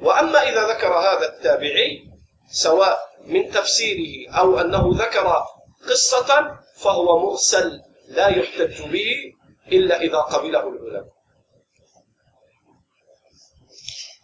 وأما 0.00 0.48
إذا 0.48 0.68
ذكر 0.68 0.92
هذا 0.92 1.36
التابعي 1.36 2.10
سواء 2.52 2.98
من 3.26 3.50
تفسيره 3.50 4.30
أو 4.32 4.60
أنه 4.60 4.90
ذكر 4.94 5.44
قصة 5.88 6.58
فهو 6.76 7.18
مرسل 7.18 7.80
لا 8.08 8.28
يحتج 8.28 8.82
به 8.82 9.34
إلا 9.72 10.00
إذا 10.00 10.16
قبله 10.18 10.68
العلماء. 10.68 11.08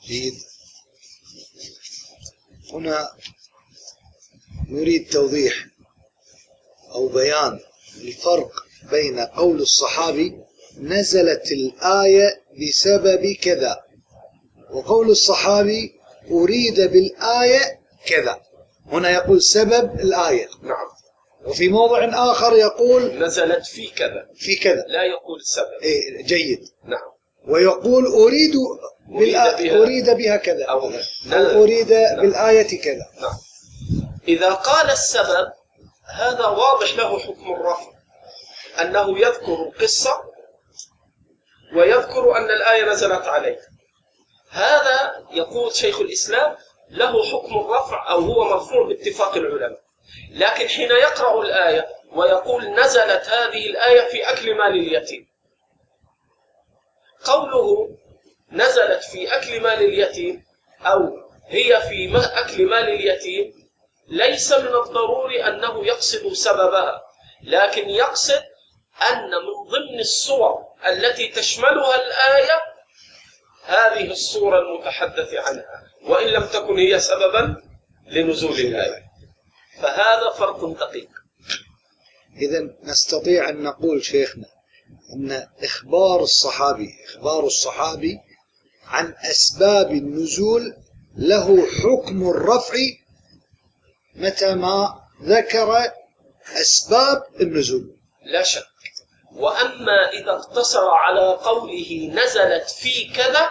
جيد. 0.06 0.34
هنا 2.72 3.08
نريد 4.68 5.10
توضيح 5.10 5.66
أو 6.94 7.08
بيان 7.08 7.60
الفرق 7.96 8.50
بين 8.90 9.20
قول 9.20 9.60
الصحابي 9.60 10.38
نزلت 10.78 11.52
الآية 11.52 12.42
بسبب 12.60 13.36
كذا. 13.42 13.85
وقول 14.70 15.10
الصحابي 15.10 15.92
أريد 16.30 16.80
بالآية 16.80 17.80
كذا. 18.06 18.40
هنا 18.86 19.10
يقول 19.10 19.42
سبب 19.42 20.00
الآية. 20.00 20.48
نعم. 20.62 20.86
وفي 21.46 21.68
موضع 21.68 22.30
آخر 22.30 22.52
يقول 22.56 23.18
نزلت 23.18 23.66
في 23.66 23.86
كذا. 23.86 24.28
في 24.34 24.56
كذا. 24.56 24.84
لا 24.88 25.02
يقول 25.02 25.42
سبب. 25.44 25.82
إيه 25.82 26.22
جيد. 26.24 26.68
نعم. 26.84 27.10
ويقول 27.48 28.06
أريد 28.06 28.52
بالآ... 29.08 29.56
بها- 29.56 29.82
أريد 29.82 30.10
بها 30.10 30.36
كذا. 30.36 30.64
أو 30.64 30.90
أو. 31.32 31.62
أريد 31.62 31.92
نعم. 31.92 32.20
بالآية 32.20 32.80
كذا. 32.82 33.06
نعم. 33.20 33.34
إذا 34.28 34.50
قال 34.52 34.90
السبب 34.90 35.46
هذا 36.14 36.46
واضح 36.46 36.96
له 36.96 37.18
حكم 37.18 37.52
الرفع. 37.52 37.86
أنه 38.80 39.18
يذكر 39.18 39.72
قصة 39.80 40.20
ويذكر 41.76 42.36
أن 42.36 42.44
الآية 42.44 42.92
نزلت 42.92 43.22
عليه. 43.26 43.58
هذا 44.56 45.26
يقول 45.30 45.72
شيخ 45.72 46.00
الإسلام 46.00 46.56
له 46.90 47.24
حكم 47.32 47.58
الرفع 47.58 48.10
أو 48.10 48.20
هو 48.20 48.44
مرفوع 48.44 48.86
باتفاق 48.88 49.36
العلماء. 49.36 49.80
لكن 50.30 50.68
حين 50.68 50.90
يقرأ 50.90 51.42
الآية 51.42 51.88
ويقول 52.12 52.70
نزلت 52.70 53.28
هذه 53.28 53.66
الآية 53.66 54.08
في 54.08 54.30
أكل 54.30 54.54
مال 54.54 54.78
اليتيم. 54.78 55.28
قوله 57.24 57.88
نزلت 58.52 59.04
في 59.04 59.36
أكل 59.36 59.60
مال 59.60 59.82
اليتيم 59.82 60.44
أو 60.80 61.26
هي 61.46 61.80
في 61.80 62.16
أكل 62.34 62.66
مال 62.66 62.88
اليتيم 62.88 63.52
ليس 64.08 64.52
من 64.52 64.74
الضروري 64.74 65.44
أنه 65.44 65.86
يقصد 65.86 66.32
سببها 66.32 67.02
لكن 67.42 67.88
يقصد 67.88 68.42
أن 69.10 69.30
من 69.30 69.70
ضمن 69.70 70.00
الصور 70.00 70.64
التي 70.88 71.28
تشملها 71.28 71.96
الآية 71.96 72.75
هذه 73.66 74.10
الصورة 74.10 74.58
المتحدث 74.58 75.34
عنها 75.34 75.82
وإن 76.02 76.26
لم 76.26 76.46
تكن 76.46 76.78
هي 76.78 77.00
سببا 77.00 77.62
لنزول 78.06 78.60
الآية. 78.60 79.02
فهذا 79.82 80.30
فرق 80.38 80.64
دقيق. 80.64 81.08
إذا 82.36 82.70
نستطيع 82.82 83.48
أن 83.48 83.62
نقول 83.62 84.04
شيخنا 84.04 84.46
أن 85.14 85.48
إخبار 85.62 86.22
الصحابي 86.22 86.88
إخبار 87.04 87.46
الصحابي 87.46 88.18
عن 88.84 89.14
أسباب 89.30 89.90
النزول 89.90 90.76
له 91.16 91.66
حكم 91.66 92.28
الرفع 92.28 92.78
متى 94.14 94.54
ما 94.54 95.00
ذكر 95.22 95.92
أسباب 96.60 97.22
النزول. 97.40 97.96
لا 98.24 98.42
شك. 98.42 98.66
وأما 99.36 100.08
إذا 100.12 100.30
اقتصر 100.32 100.88
على 100.90 101.34
قوله 101.34 102.10
نزلت 102.14 102.70
في 102.70 103.12
كذا 103.16 103.50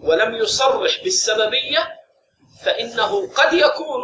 ولم 0.00 0.34
يصرح 0.34 1.02
بالسببية 1.04 1.88
فإنه 2.64 3.28
قد 3.32 3.52
يكون 3.52 4.02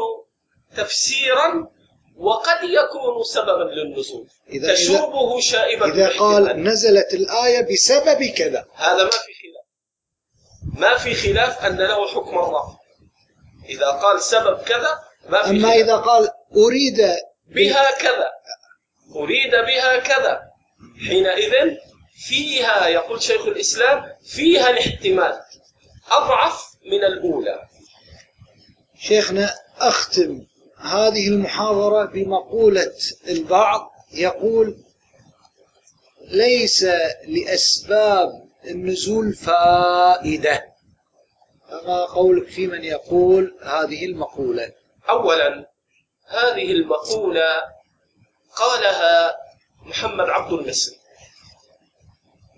تفسيرا 0.77 1.69
وقد 2.17 2.63
يكون 2.63 3.25
سببا 3.25 3.63
للنزول. 3.65 4.27
إذا- 4.49 4.73
تشوبه 4.73 5.41
شائبة 5.41 5.87
إذا. 5.87 6.19
قال 6.19 6.63
نزلت 6.63 7.15
الآية 7.15 7.67
بسبب 7.73 8.25
كذا. 8.25 8.67
هذا 8.75 9.05
ما 9.05 9.11
في 9.11 9.33
خلاف. 9.43 9.67
ما 10.79 10.99
في 10.99 11.15
خلاف 11.15 11.65
أن 11.65 11.77
له 11.77 12.09
حكم 12.09 12.39
الرفع 12.39 12.77
إذا 13.69 13.91
قال 13.91 14.23
سبب 14.23 14.63
كذا 14.63 14.99
ما 15.29 15.43
في 15.43 15.51
أما 15.51 15.69
خلاف. 15.69 15.81
إذا 15.85 15.97
قال 15.97 16.29
أريد 16.57 16.99
بها 17.47 17.99
كذا. 17.99 18.31
أريد 19.17 19.51
بها 19.51 19.99
كذا. 19.99 20.43
حينئذ 21.09 21.77
فيها 22.29 22.87
يقول 22.87 23.23
شيخ 23.23 23.47
الإسلام 23.47 24.05
فيها 24.25 24.71
الاحتمال. 24.71 25.41
أضعف 26.11 26.63
من 26.87 27.05
الأولى. 27.05 27.61
شيخنا 28.99 29.55
أختم 29.79 30.47
هذه 30.79 31.29
المحاضرة 31.29 32.05
بمقولة 32.05 32.93
البعض 33.29 33.91
يقول 34.13 34.77
ليس 36.21 36.87
لأسباب 37.27 38.29
النزول 38.65 39.33
فائدة. 39.33 40.65
فما 41.69 42.05
قولك 42.05 42.49
في 42.49 42.67
من 42.67 42.85
يقول 42.85 43.59
هذه 43.63 44.05
المقولة. 44.05 44.73
أولا 45.11 45.71
هذه 46.29 46.73
المقولة 46.73 47.63
قالها 48.57 49.37
محمد 49.83 50.29
عبد 50.29 50.53
المصري 50.53 50.97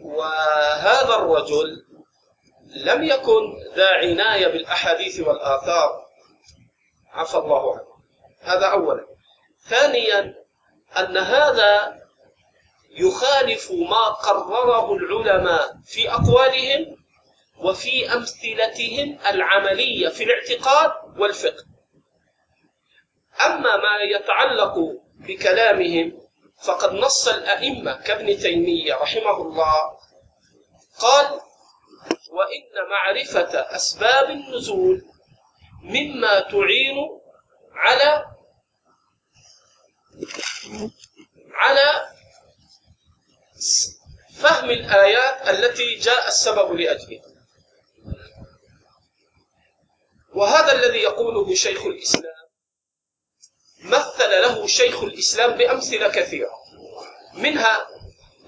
وهذا 0.01 1.15
الرجل 1.15 1.85
لم 2.75 3.05
يكن 3.05 3.55
ذا 3.75 3.89
عناية 3.89 4.47
بالأحاديث 4.47 5.21
والآثار. 5.21 6.07
عفى 7.13 7.37
الله 7.39 7.73
عنه. 7.73 7.87
هذا 8.41 8.67
أولا. 8.67 9.07
ثانيا 9.69 10.35
أن 10.99 11.17
هذا 11.17 12.01
يخالف 12.91 13.73
ما 13.73 14.09
قرره 14.09 14.93
العلماء 14.93 15.77
في 15.87 16.11
أقوالهم 16.11 16.97
وفي 17.59 18.13
أمثلتهم 18.13 19.19
العملية 19.27 20.09
في 20.09 20.25
الاعتقاد 20.25 20.93
والفقه. 21.19 21.65
أما 23.47 23.77
ما 23.77 23.97
يتعلق 24.17 25.04
بكلامهم 25.27 26.21
فقد 26.65 26.93
نص 26.95 27.29
الأئمة 27.29 28.01
كابن 28.03 28.39
تيمية 28.39 28.95
رحمه 28.95 29.37
الله 29.37 29.99
قال 30.99 31.41
وإن 32.31 32.89
معرفة 32.91 33.59
أسباب 33.77 34.31
النزول 34.31 35.03
مما 35.83 36.41
تعين 36.41 36.97
على 37.73 38.25
على 41.55 42.09
فهم 44.35 44.71
الآيات 44.71 45.49
التي 45.49 45.95
جاء 45.95 46.29
السبب 46.29 46.73
لأجلها. 46.73 47.35
وهذا 50.35 50.73
الذي 50.73 50.99
يقوله 50.99 51.55
شيخ 51.55 51.87
الإسلام 51.87 52.34
مثل 53.85 54.31
له 54.43 54.67
شيخ 54.67 55.03
الإسلام 55.03 55.51
بأمثلة 55.51 56.09
كثيرة. 56.09 56.51
منها 57.35 57.87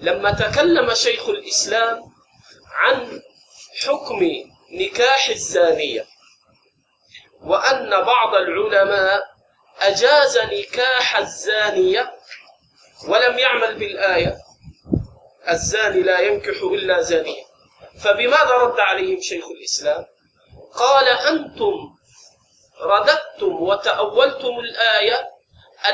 لما 0.01 0.31
تكلم 0.31 0.93
شيخ 0.93 1.29
الإسلام 1.29 2.03
عن 2.73 3.21
حكم 3.85 4.19
نكاح 4.71 5.29
الزانية 5.29 6.05
وأن 7.41 7.89
بعض 7.89 8.35
العلماء 8.35 9.23
أجاز 9.79 10.37
نكاح 10.37 11.17
الزانية 11.17 12.11
ولم 13.07 13.37
يعمل 13.39 13.75
بالآية 13.79 14.37
الزاني 15.49 16.01
لا 16.01 16.19
ينكح 16.19 16.61
إلا 16.63 17.01
زانية. 17.01 17.43
فبماذا 18.03 18.51
رد 18.51 18.79
عليهم 18.79 19.21
شيخ 19.21 19.45
الإسلام؟ 19.59 20.05
قال 20.75 21.07
أنتم 21.07 21.96
رددتم 22.81 23.63
وتأولتم 23.63 24.59
الآية 24.59 25.27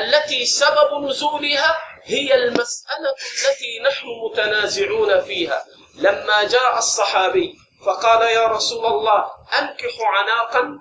التي 0.00 0.44
سبب 0.46 1.04
نزولها 1.04 1.78
هي 2.02 2.34
المسألة 2.34 3.10
التي 3.10 3.80
نحن 3.88 4.06
متنازعون 4.24 5.20
فيها. 5.20 5.64
لما 5.98 6.44
جاء 6.44 6.78
الصحابي 6.78 7.54
فقال 7.86 8.22
يا 8.22 8.46
رسول 8.46 8.86
الله 8.86 9.24
أنكح 9.58 9.94
عناقا 10.00 10.78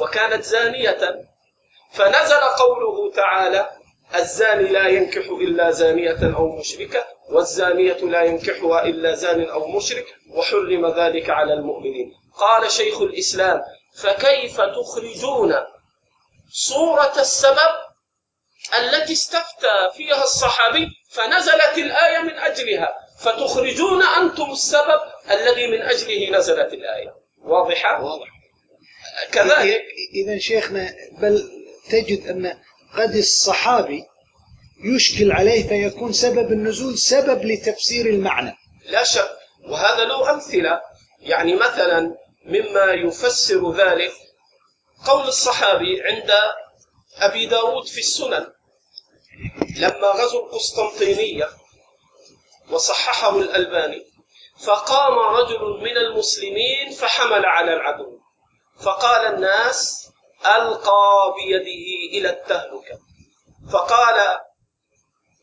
وكانت 0.00 0.44
زانية. 0.44 0.98
فنزل 1.92 2.40
قوله 2.40 3.12
تعالى 3.16 3.70
الزاني 4.14 4.68
لا 4.68 4.88
ينكح 4.88 5.26
إلا 5.28 5.70
زانية 5.70 6.36
أو 6.36 6.56
مشركة 6.56 7.04
والزانية 7.30 7.92
لا 7.96 8.22
ينكحها 8.22 8.82
إلا 8.84 9.14
زان 9.14 9.44
أو 9.44 9.66
مشرك 9.66 10.06
وحرم 10.34 10.86
ذلك 10.86 11.30
على 11.30 11.52
المؤمنين. 11.52 12.12
قال 12.38 12.70
شيخ 12.70 13.00
الإسلام 13.00 13.62
فكيف 14.02 14.60
تخرجون؟ 14.60 15.54
صورة 16.52 17.12
السبب 17.18 17.86
التي 18.78 19.12
استفتى 19.12 19.90
فيها 19.96 20.24
الصحابي 20.24 20.88
فنزلت 21.10 21.78
الآية 21.78 22.18
من 22.18 22.38
أجلها. 22.38 22.94
فتخرجون 23.18 24.02
أنتم 24.02 24.50
السبب 24.50 25.00
الذي 25.30 25.66
من 25.66 25.82
أجله 25.82 26.38
نزلت 26.38 26.72
الآية. 26.72 27.14
واضحة؟ 27.38 28.02
واضح. 28.02 28.26
كذلك. 29.32 29.82
إذا 30.14 30.38
شيخنا 30.38 30.94
بل 31.18 31.50
تجد 31.90 32.26
أن 32.26 32.58
قد 32.98 33.14
الصحابي 33.14 34.02
يشكل 34.84 35.32
عليه 35.32 35.68
فيكون 35.68 36.12
سبب 36.12 36.52
النزول 36.52 36.98
سبب 36.98 37.44
لتفسير 37.44 38.06
المعنى. 38.06 38.56
لا 38.86 39.04
شك. 39.04 39.30
وهذا 39.68 40.04
له 40.04 40.30
أمثلة 40.30 40.80
يعني 41.20 41.54
مثلا 41.54 42.16
مما 42.46 42.92
يفسر 42.92 43.72
ذلك 43.72 44.12
قول 45.06 45.28
الصحابي 45.28 46.02
عند 46.02 46.32
أبي 47.18 47.46
داود 47.46 47.86
في 47.86 47.98
السنن. 47.98 48.52
لما 49.78 50.08
غزوا 50.08 50.46
القسطنطينية 50.46 51.48
وصححه 52.70 53.38
الألباني 53.38 54.06
فقام 54.66 55.18
رجل 55.18 55.80
من 55.82 55.96
المسلمين 55.96 56.90
فحمل 56.90 57.44
على 57.44 57.72
العدو. 57.72 58.18
فقال 58.80 59.34
الناس 59.34 60.08
ألقى 60.46 61.34
بيده 61.36 62.18
إلى 62.18 62.30
التهلكة. 62.30 62.98
فقال 63.72 64.38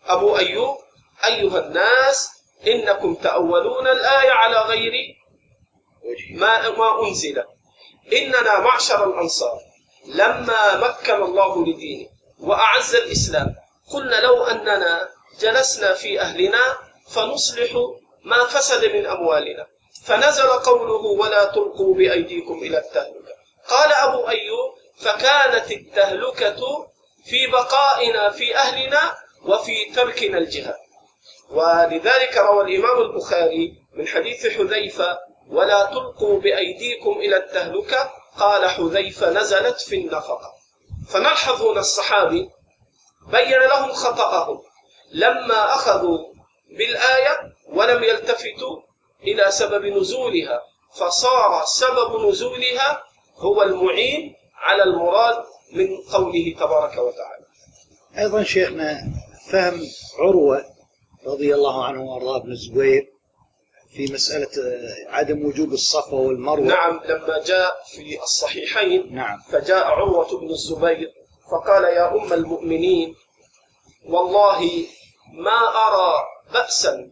أبو 0.06 0.38
أيوب 0.38 0.78
أيها 1.26 1.60
الناس 1.60 2.30
إنكم 2.68 3.16
تأولون 3.16 3.88
الآية 3.88 4.32
على 4.32 4.58
غير 4.58 4.93
ما, 6.32 6.70
ما 6.70 7.08
أنزل. 7.08 7.43
إننا 8.14 8.60
معشر 8.60 9.10
الأنصار. 9.10 9.60
لما 10.06 10.78
مكن 10.78 11.24
الله 11.24 11.66
لدينه 11.68 12.10
وأعز 12.39 12.95
الإسلام 12.95 13.56
قلنا 13.93 14.16
لو 14.16 14.43
أننا 14.43 15.10
جلسنا 15.39 15.93
في 15.93 16.22
أهلنا 16.22 16.78
فنصلح 17.10 17.72
ما 18.24 18.45
فسد 18.45 18.86
من 18.86 19.06
أموالنا. 19.06 19.68
فنزل 20.06 20.47
قوله 20.47 21.06
ولا 21.06 21.45
تلقوا 21.45 21.95
بأيديكم 21.95 22.54
إلى 22.54 22.78
التهلكة 22.78 23.34
قال 23.70 23.93
أبو 23.93 24.28
أيوب 24.28 24.74
فكانت 24.97 25.72
التهلكة 25.72 26.88
في 27.26 27.47
بقائنا 27.47 28.30
في 28.30 28.56
أهلنا 28.56 29.16
وفي 29.45 29.91
تركنا 29.95 30.38
الجهاد 30.38 30.76
ولذلك 31.49 32.38
روى 32.38 32.64
الإمام 32.64 33.01
البخاري 33.01 33.74
من 33.93 34.08
حديث 34.08 34.47
حذيفة 34.47 35.20
ولا 35.50 35.86
تلقوا 35.86 36.39
بأيديكم 36.39 37.12
إلى 37.12 37.38
التهلكة 37.38 38.12
قال 38.38 38.70
حذيفة 38.70 39.32
نزلت 39.32 39.82
في 39.82 39.96
النفقة. 39.96 40.54
فنلحظ 41.10 41.62
هنا 41.62 41.80
الصحابي 41.80 42.50
بين 43.32 43.60
لهم 43.60 43.91
خطأهم. 43.91 44.62
لما 45.12 45.74
أخذوا 45.74 46.18
بالآية 46.78 47.54
ولم 47.70 48.04
يلتفتوا 48.04 48.82
إلى 49.24 49.52
سبب 49.52 49.86
نزولها 49.86 50.62
فصار 50.96 51.64
سبب 51.66 52.30
نزولها 52.30 53.04
هو 53.38 53.64
المعين 53.64 54.36
على 54.56 54.84
المراد 54.84 55.44
من 55.74 55.98
قوله 56.14 56.56
تبارك 56.60 56.98
وتعالى. 56.98 57.46
أيضا 58.18 58.44
شيخنا 58.44 59.02
فهم 59.52 59.82
عروة 60.20 60.66
رضي 61.26 61.56
الله 61.56 61.86
عنه 61.86 62.02
وأرضاه 62.04 62.38
بن 62.39 62.52
الزبير 62.52 63.12
في 63.94 64.14
مسألة 64.14 64.50
عدم 65.08 65.46
وجوب 65.46 65.74
الصفا 65.74 66.14
والمروة. 66.14 66.66
نعم 66.66 67.02
لما 67.06 67.44
جاء 67.44 67.84
في 67.96 68.24
الصحيحين 68.24 69.16
نعم. 69.16 69.39
فجاء 69.39 69.86
عروة 69.86 70.39
بن 70.39 70.50
الزبير 70.50 71.14
فقال 71.52 71.84
يا 71.84 72.12
أم 72.16 72.34
المؤمنين 72.34 73.16
والله 74.10 74.86
ما 75.34 75.60
أرى 75.88 76.24
بأسا 76.54 77.12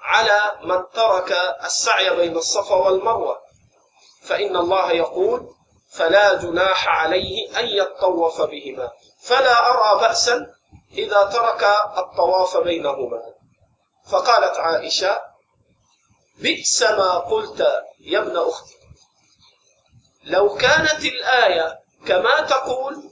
على 0.00 0.40
من 0.64 0.84
ترك 0.94 1.32
السعي 1.64 2.16
بين 2.16 2.36
الصفا 2.36 2.74
والمروة. 2.74 3.38
فإن 4.22 4.56
الله 4.56 4.92
يقول 4.92 5.48
فلا 5.90 6.34
جناح 6.34 6.88
عليه 6.88 7.58
أن 7.60 7.66
يطوف 7.66 8.40
بهما. 8.40 8.90
فلا 9.22 9.70
أرى 9.70 10.00
بأسا 10.00 10.46
إذا 10.92 11.24
ترك 11.24 11.64
الطواف 11.98 12.56
بينهما. 12.56 13.22
فقالت 14.10 14.56
عائشة 14.56 15.27
بئس 16.38 16.82
ما 16.82 17.18
قلت 17.18 17.68
يا 18.00 18.18
ابن 18.18 18.36
أختي. 18.36 18.74
لو 20.24 20.56
كانت 20.56 21.04
الآية 21.04 21.78
كما 22.06 22.40
تقول 22.40 23.10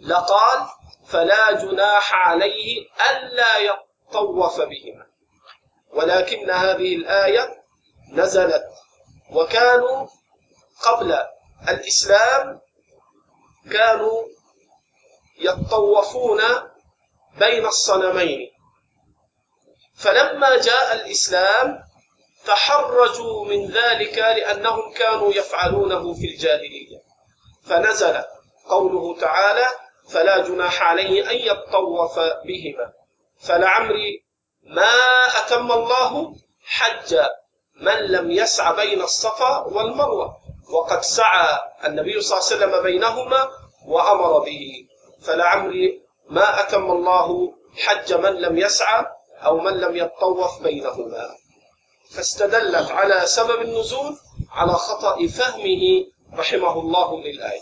لقال 0.00 0.66
فلا 1.06 1.52
جناح 1.52 2.14
عليه 2.14 2.86
ألا 3.10 3.58
يطوف 3.58 4.60
بهما. 4.60 5.06
ولكن 5.90 6.50
هذه 6.50 6.96
الآية 6.96 7.62
نزلت 8.12 8.64
وكانوا 9.30 10.06
قبل 10.82 11.18
الإسلام 11.68 12.60
كانوا 13.72 14.24
يطوفون 15.38 16.40
بين 17.38 17.66
الصنمين. 17.66 18.50
فلما 19.96 20.56
جاء 20.56 20.94
الإسلام 20.94 21.87
تحرجوا 22.48 23.44
من 23.44 23.66
ذلك 23.66 24.18
لأنهم 24.18 24.92
كانوا 24.92 25.32
يفعلونه 25.32 26.14
في 26.14 26.26
الجاهلية. 26.26 26.98
فنزل 27.66 28.22
قوله 28.68 29.20
تعالى 29.20 29.66
فلا 30.08 30.38
جناح 30.38 30.82
عليه 30.82 31.30
أن 31.30 31.36
يطوف 31.36 32.18
بهما 32.18 32.92
فلعمري 33.40 34.24
ما 34.62 34.90
أتم 35.38 35.72
الله 35.72 36.34
حج 36.64 37.16
من 37.80 37.92
لم 37.96 38.30
يسع 38.30 38.72
بين 38.72 39.02
الصفا 39.02 39.58
والمروة 39.58 40.36
وقد 40.72 41.02
سعى 41.02 41.58
النبي 41.84 42.20
صلى 42.20 42.38
الله 42.38 42.46
عليه 42.50 42.56
وسلم 42.76 42.82
بينهما 42.82 43.48
وأمر 43.86 44.38
به 44.38 44.86
فلعمري 45.22 46.02
ما 46.30 46.60
أتم 46.60 46.90
الله 46.90 47.54
حج 47.86 48.14
من 48.14 48.32
لم 48.40 48.58
يسعى 48.58 49.04
أو 49.44 49.58
من 49.60 49.80
لم 49.80 49.96
يطوف 49.96 50.62
بينهما 50.62 51.28
فاستدلت 52.10 52.90
على 52.90 53.26
سبب 53.26 53.60
النزول 53.60 54.18
على 54.50 54.72
خطأ 54.72 55.26
فهمه 55.26 56.06
رحمه 56.34 56.80
الله 56.80 57.20
للآية 57.20 57.60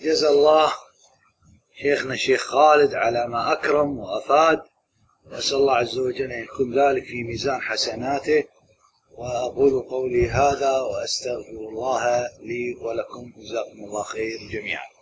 جزا 0.00 0.30
الله 0.30 0.72
شيخنا 1.82 2.14
الشيخ 2.14 2.40
خالد 2.40 2.94
على 2.94 3.28
ما 3.28 3.52
أكرم 3.52 3.98
وأفاد. 3.98 4.62
نسأل 5.26 5.56
الله 5.56 5.74
عز 5.74 5.98
وجل 5.98 6.32
أن 6.32 6.42
يكون 6.42 6.78
ذلك 6.78 7.04
في 7.04 7.22
ميزان 7.22 7.60
حسناته. 7.60 8.44
وأقول 9.18 9.82
قولي 9.82 10.28
هذا 10.28 10.80
وأستغفر 10.80 11.68
الله 11.68 12.28
لي 12.40 12.74
ولكم 12.80 13.32
جزاكم 13.36 13.84
الله 13.84 14.02
خير 14.02 14.38
جميعا. 14.52 14.93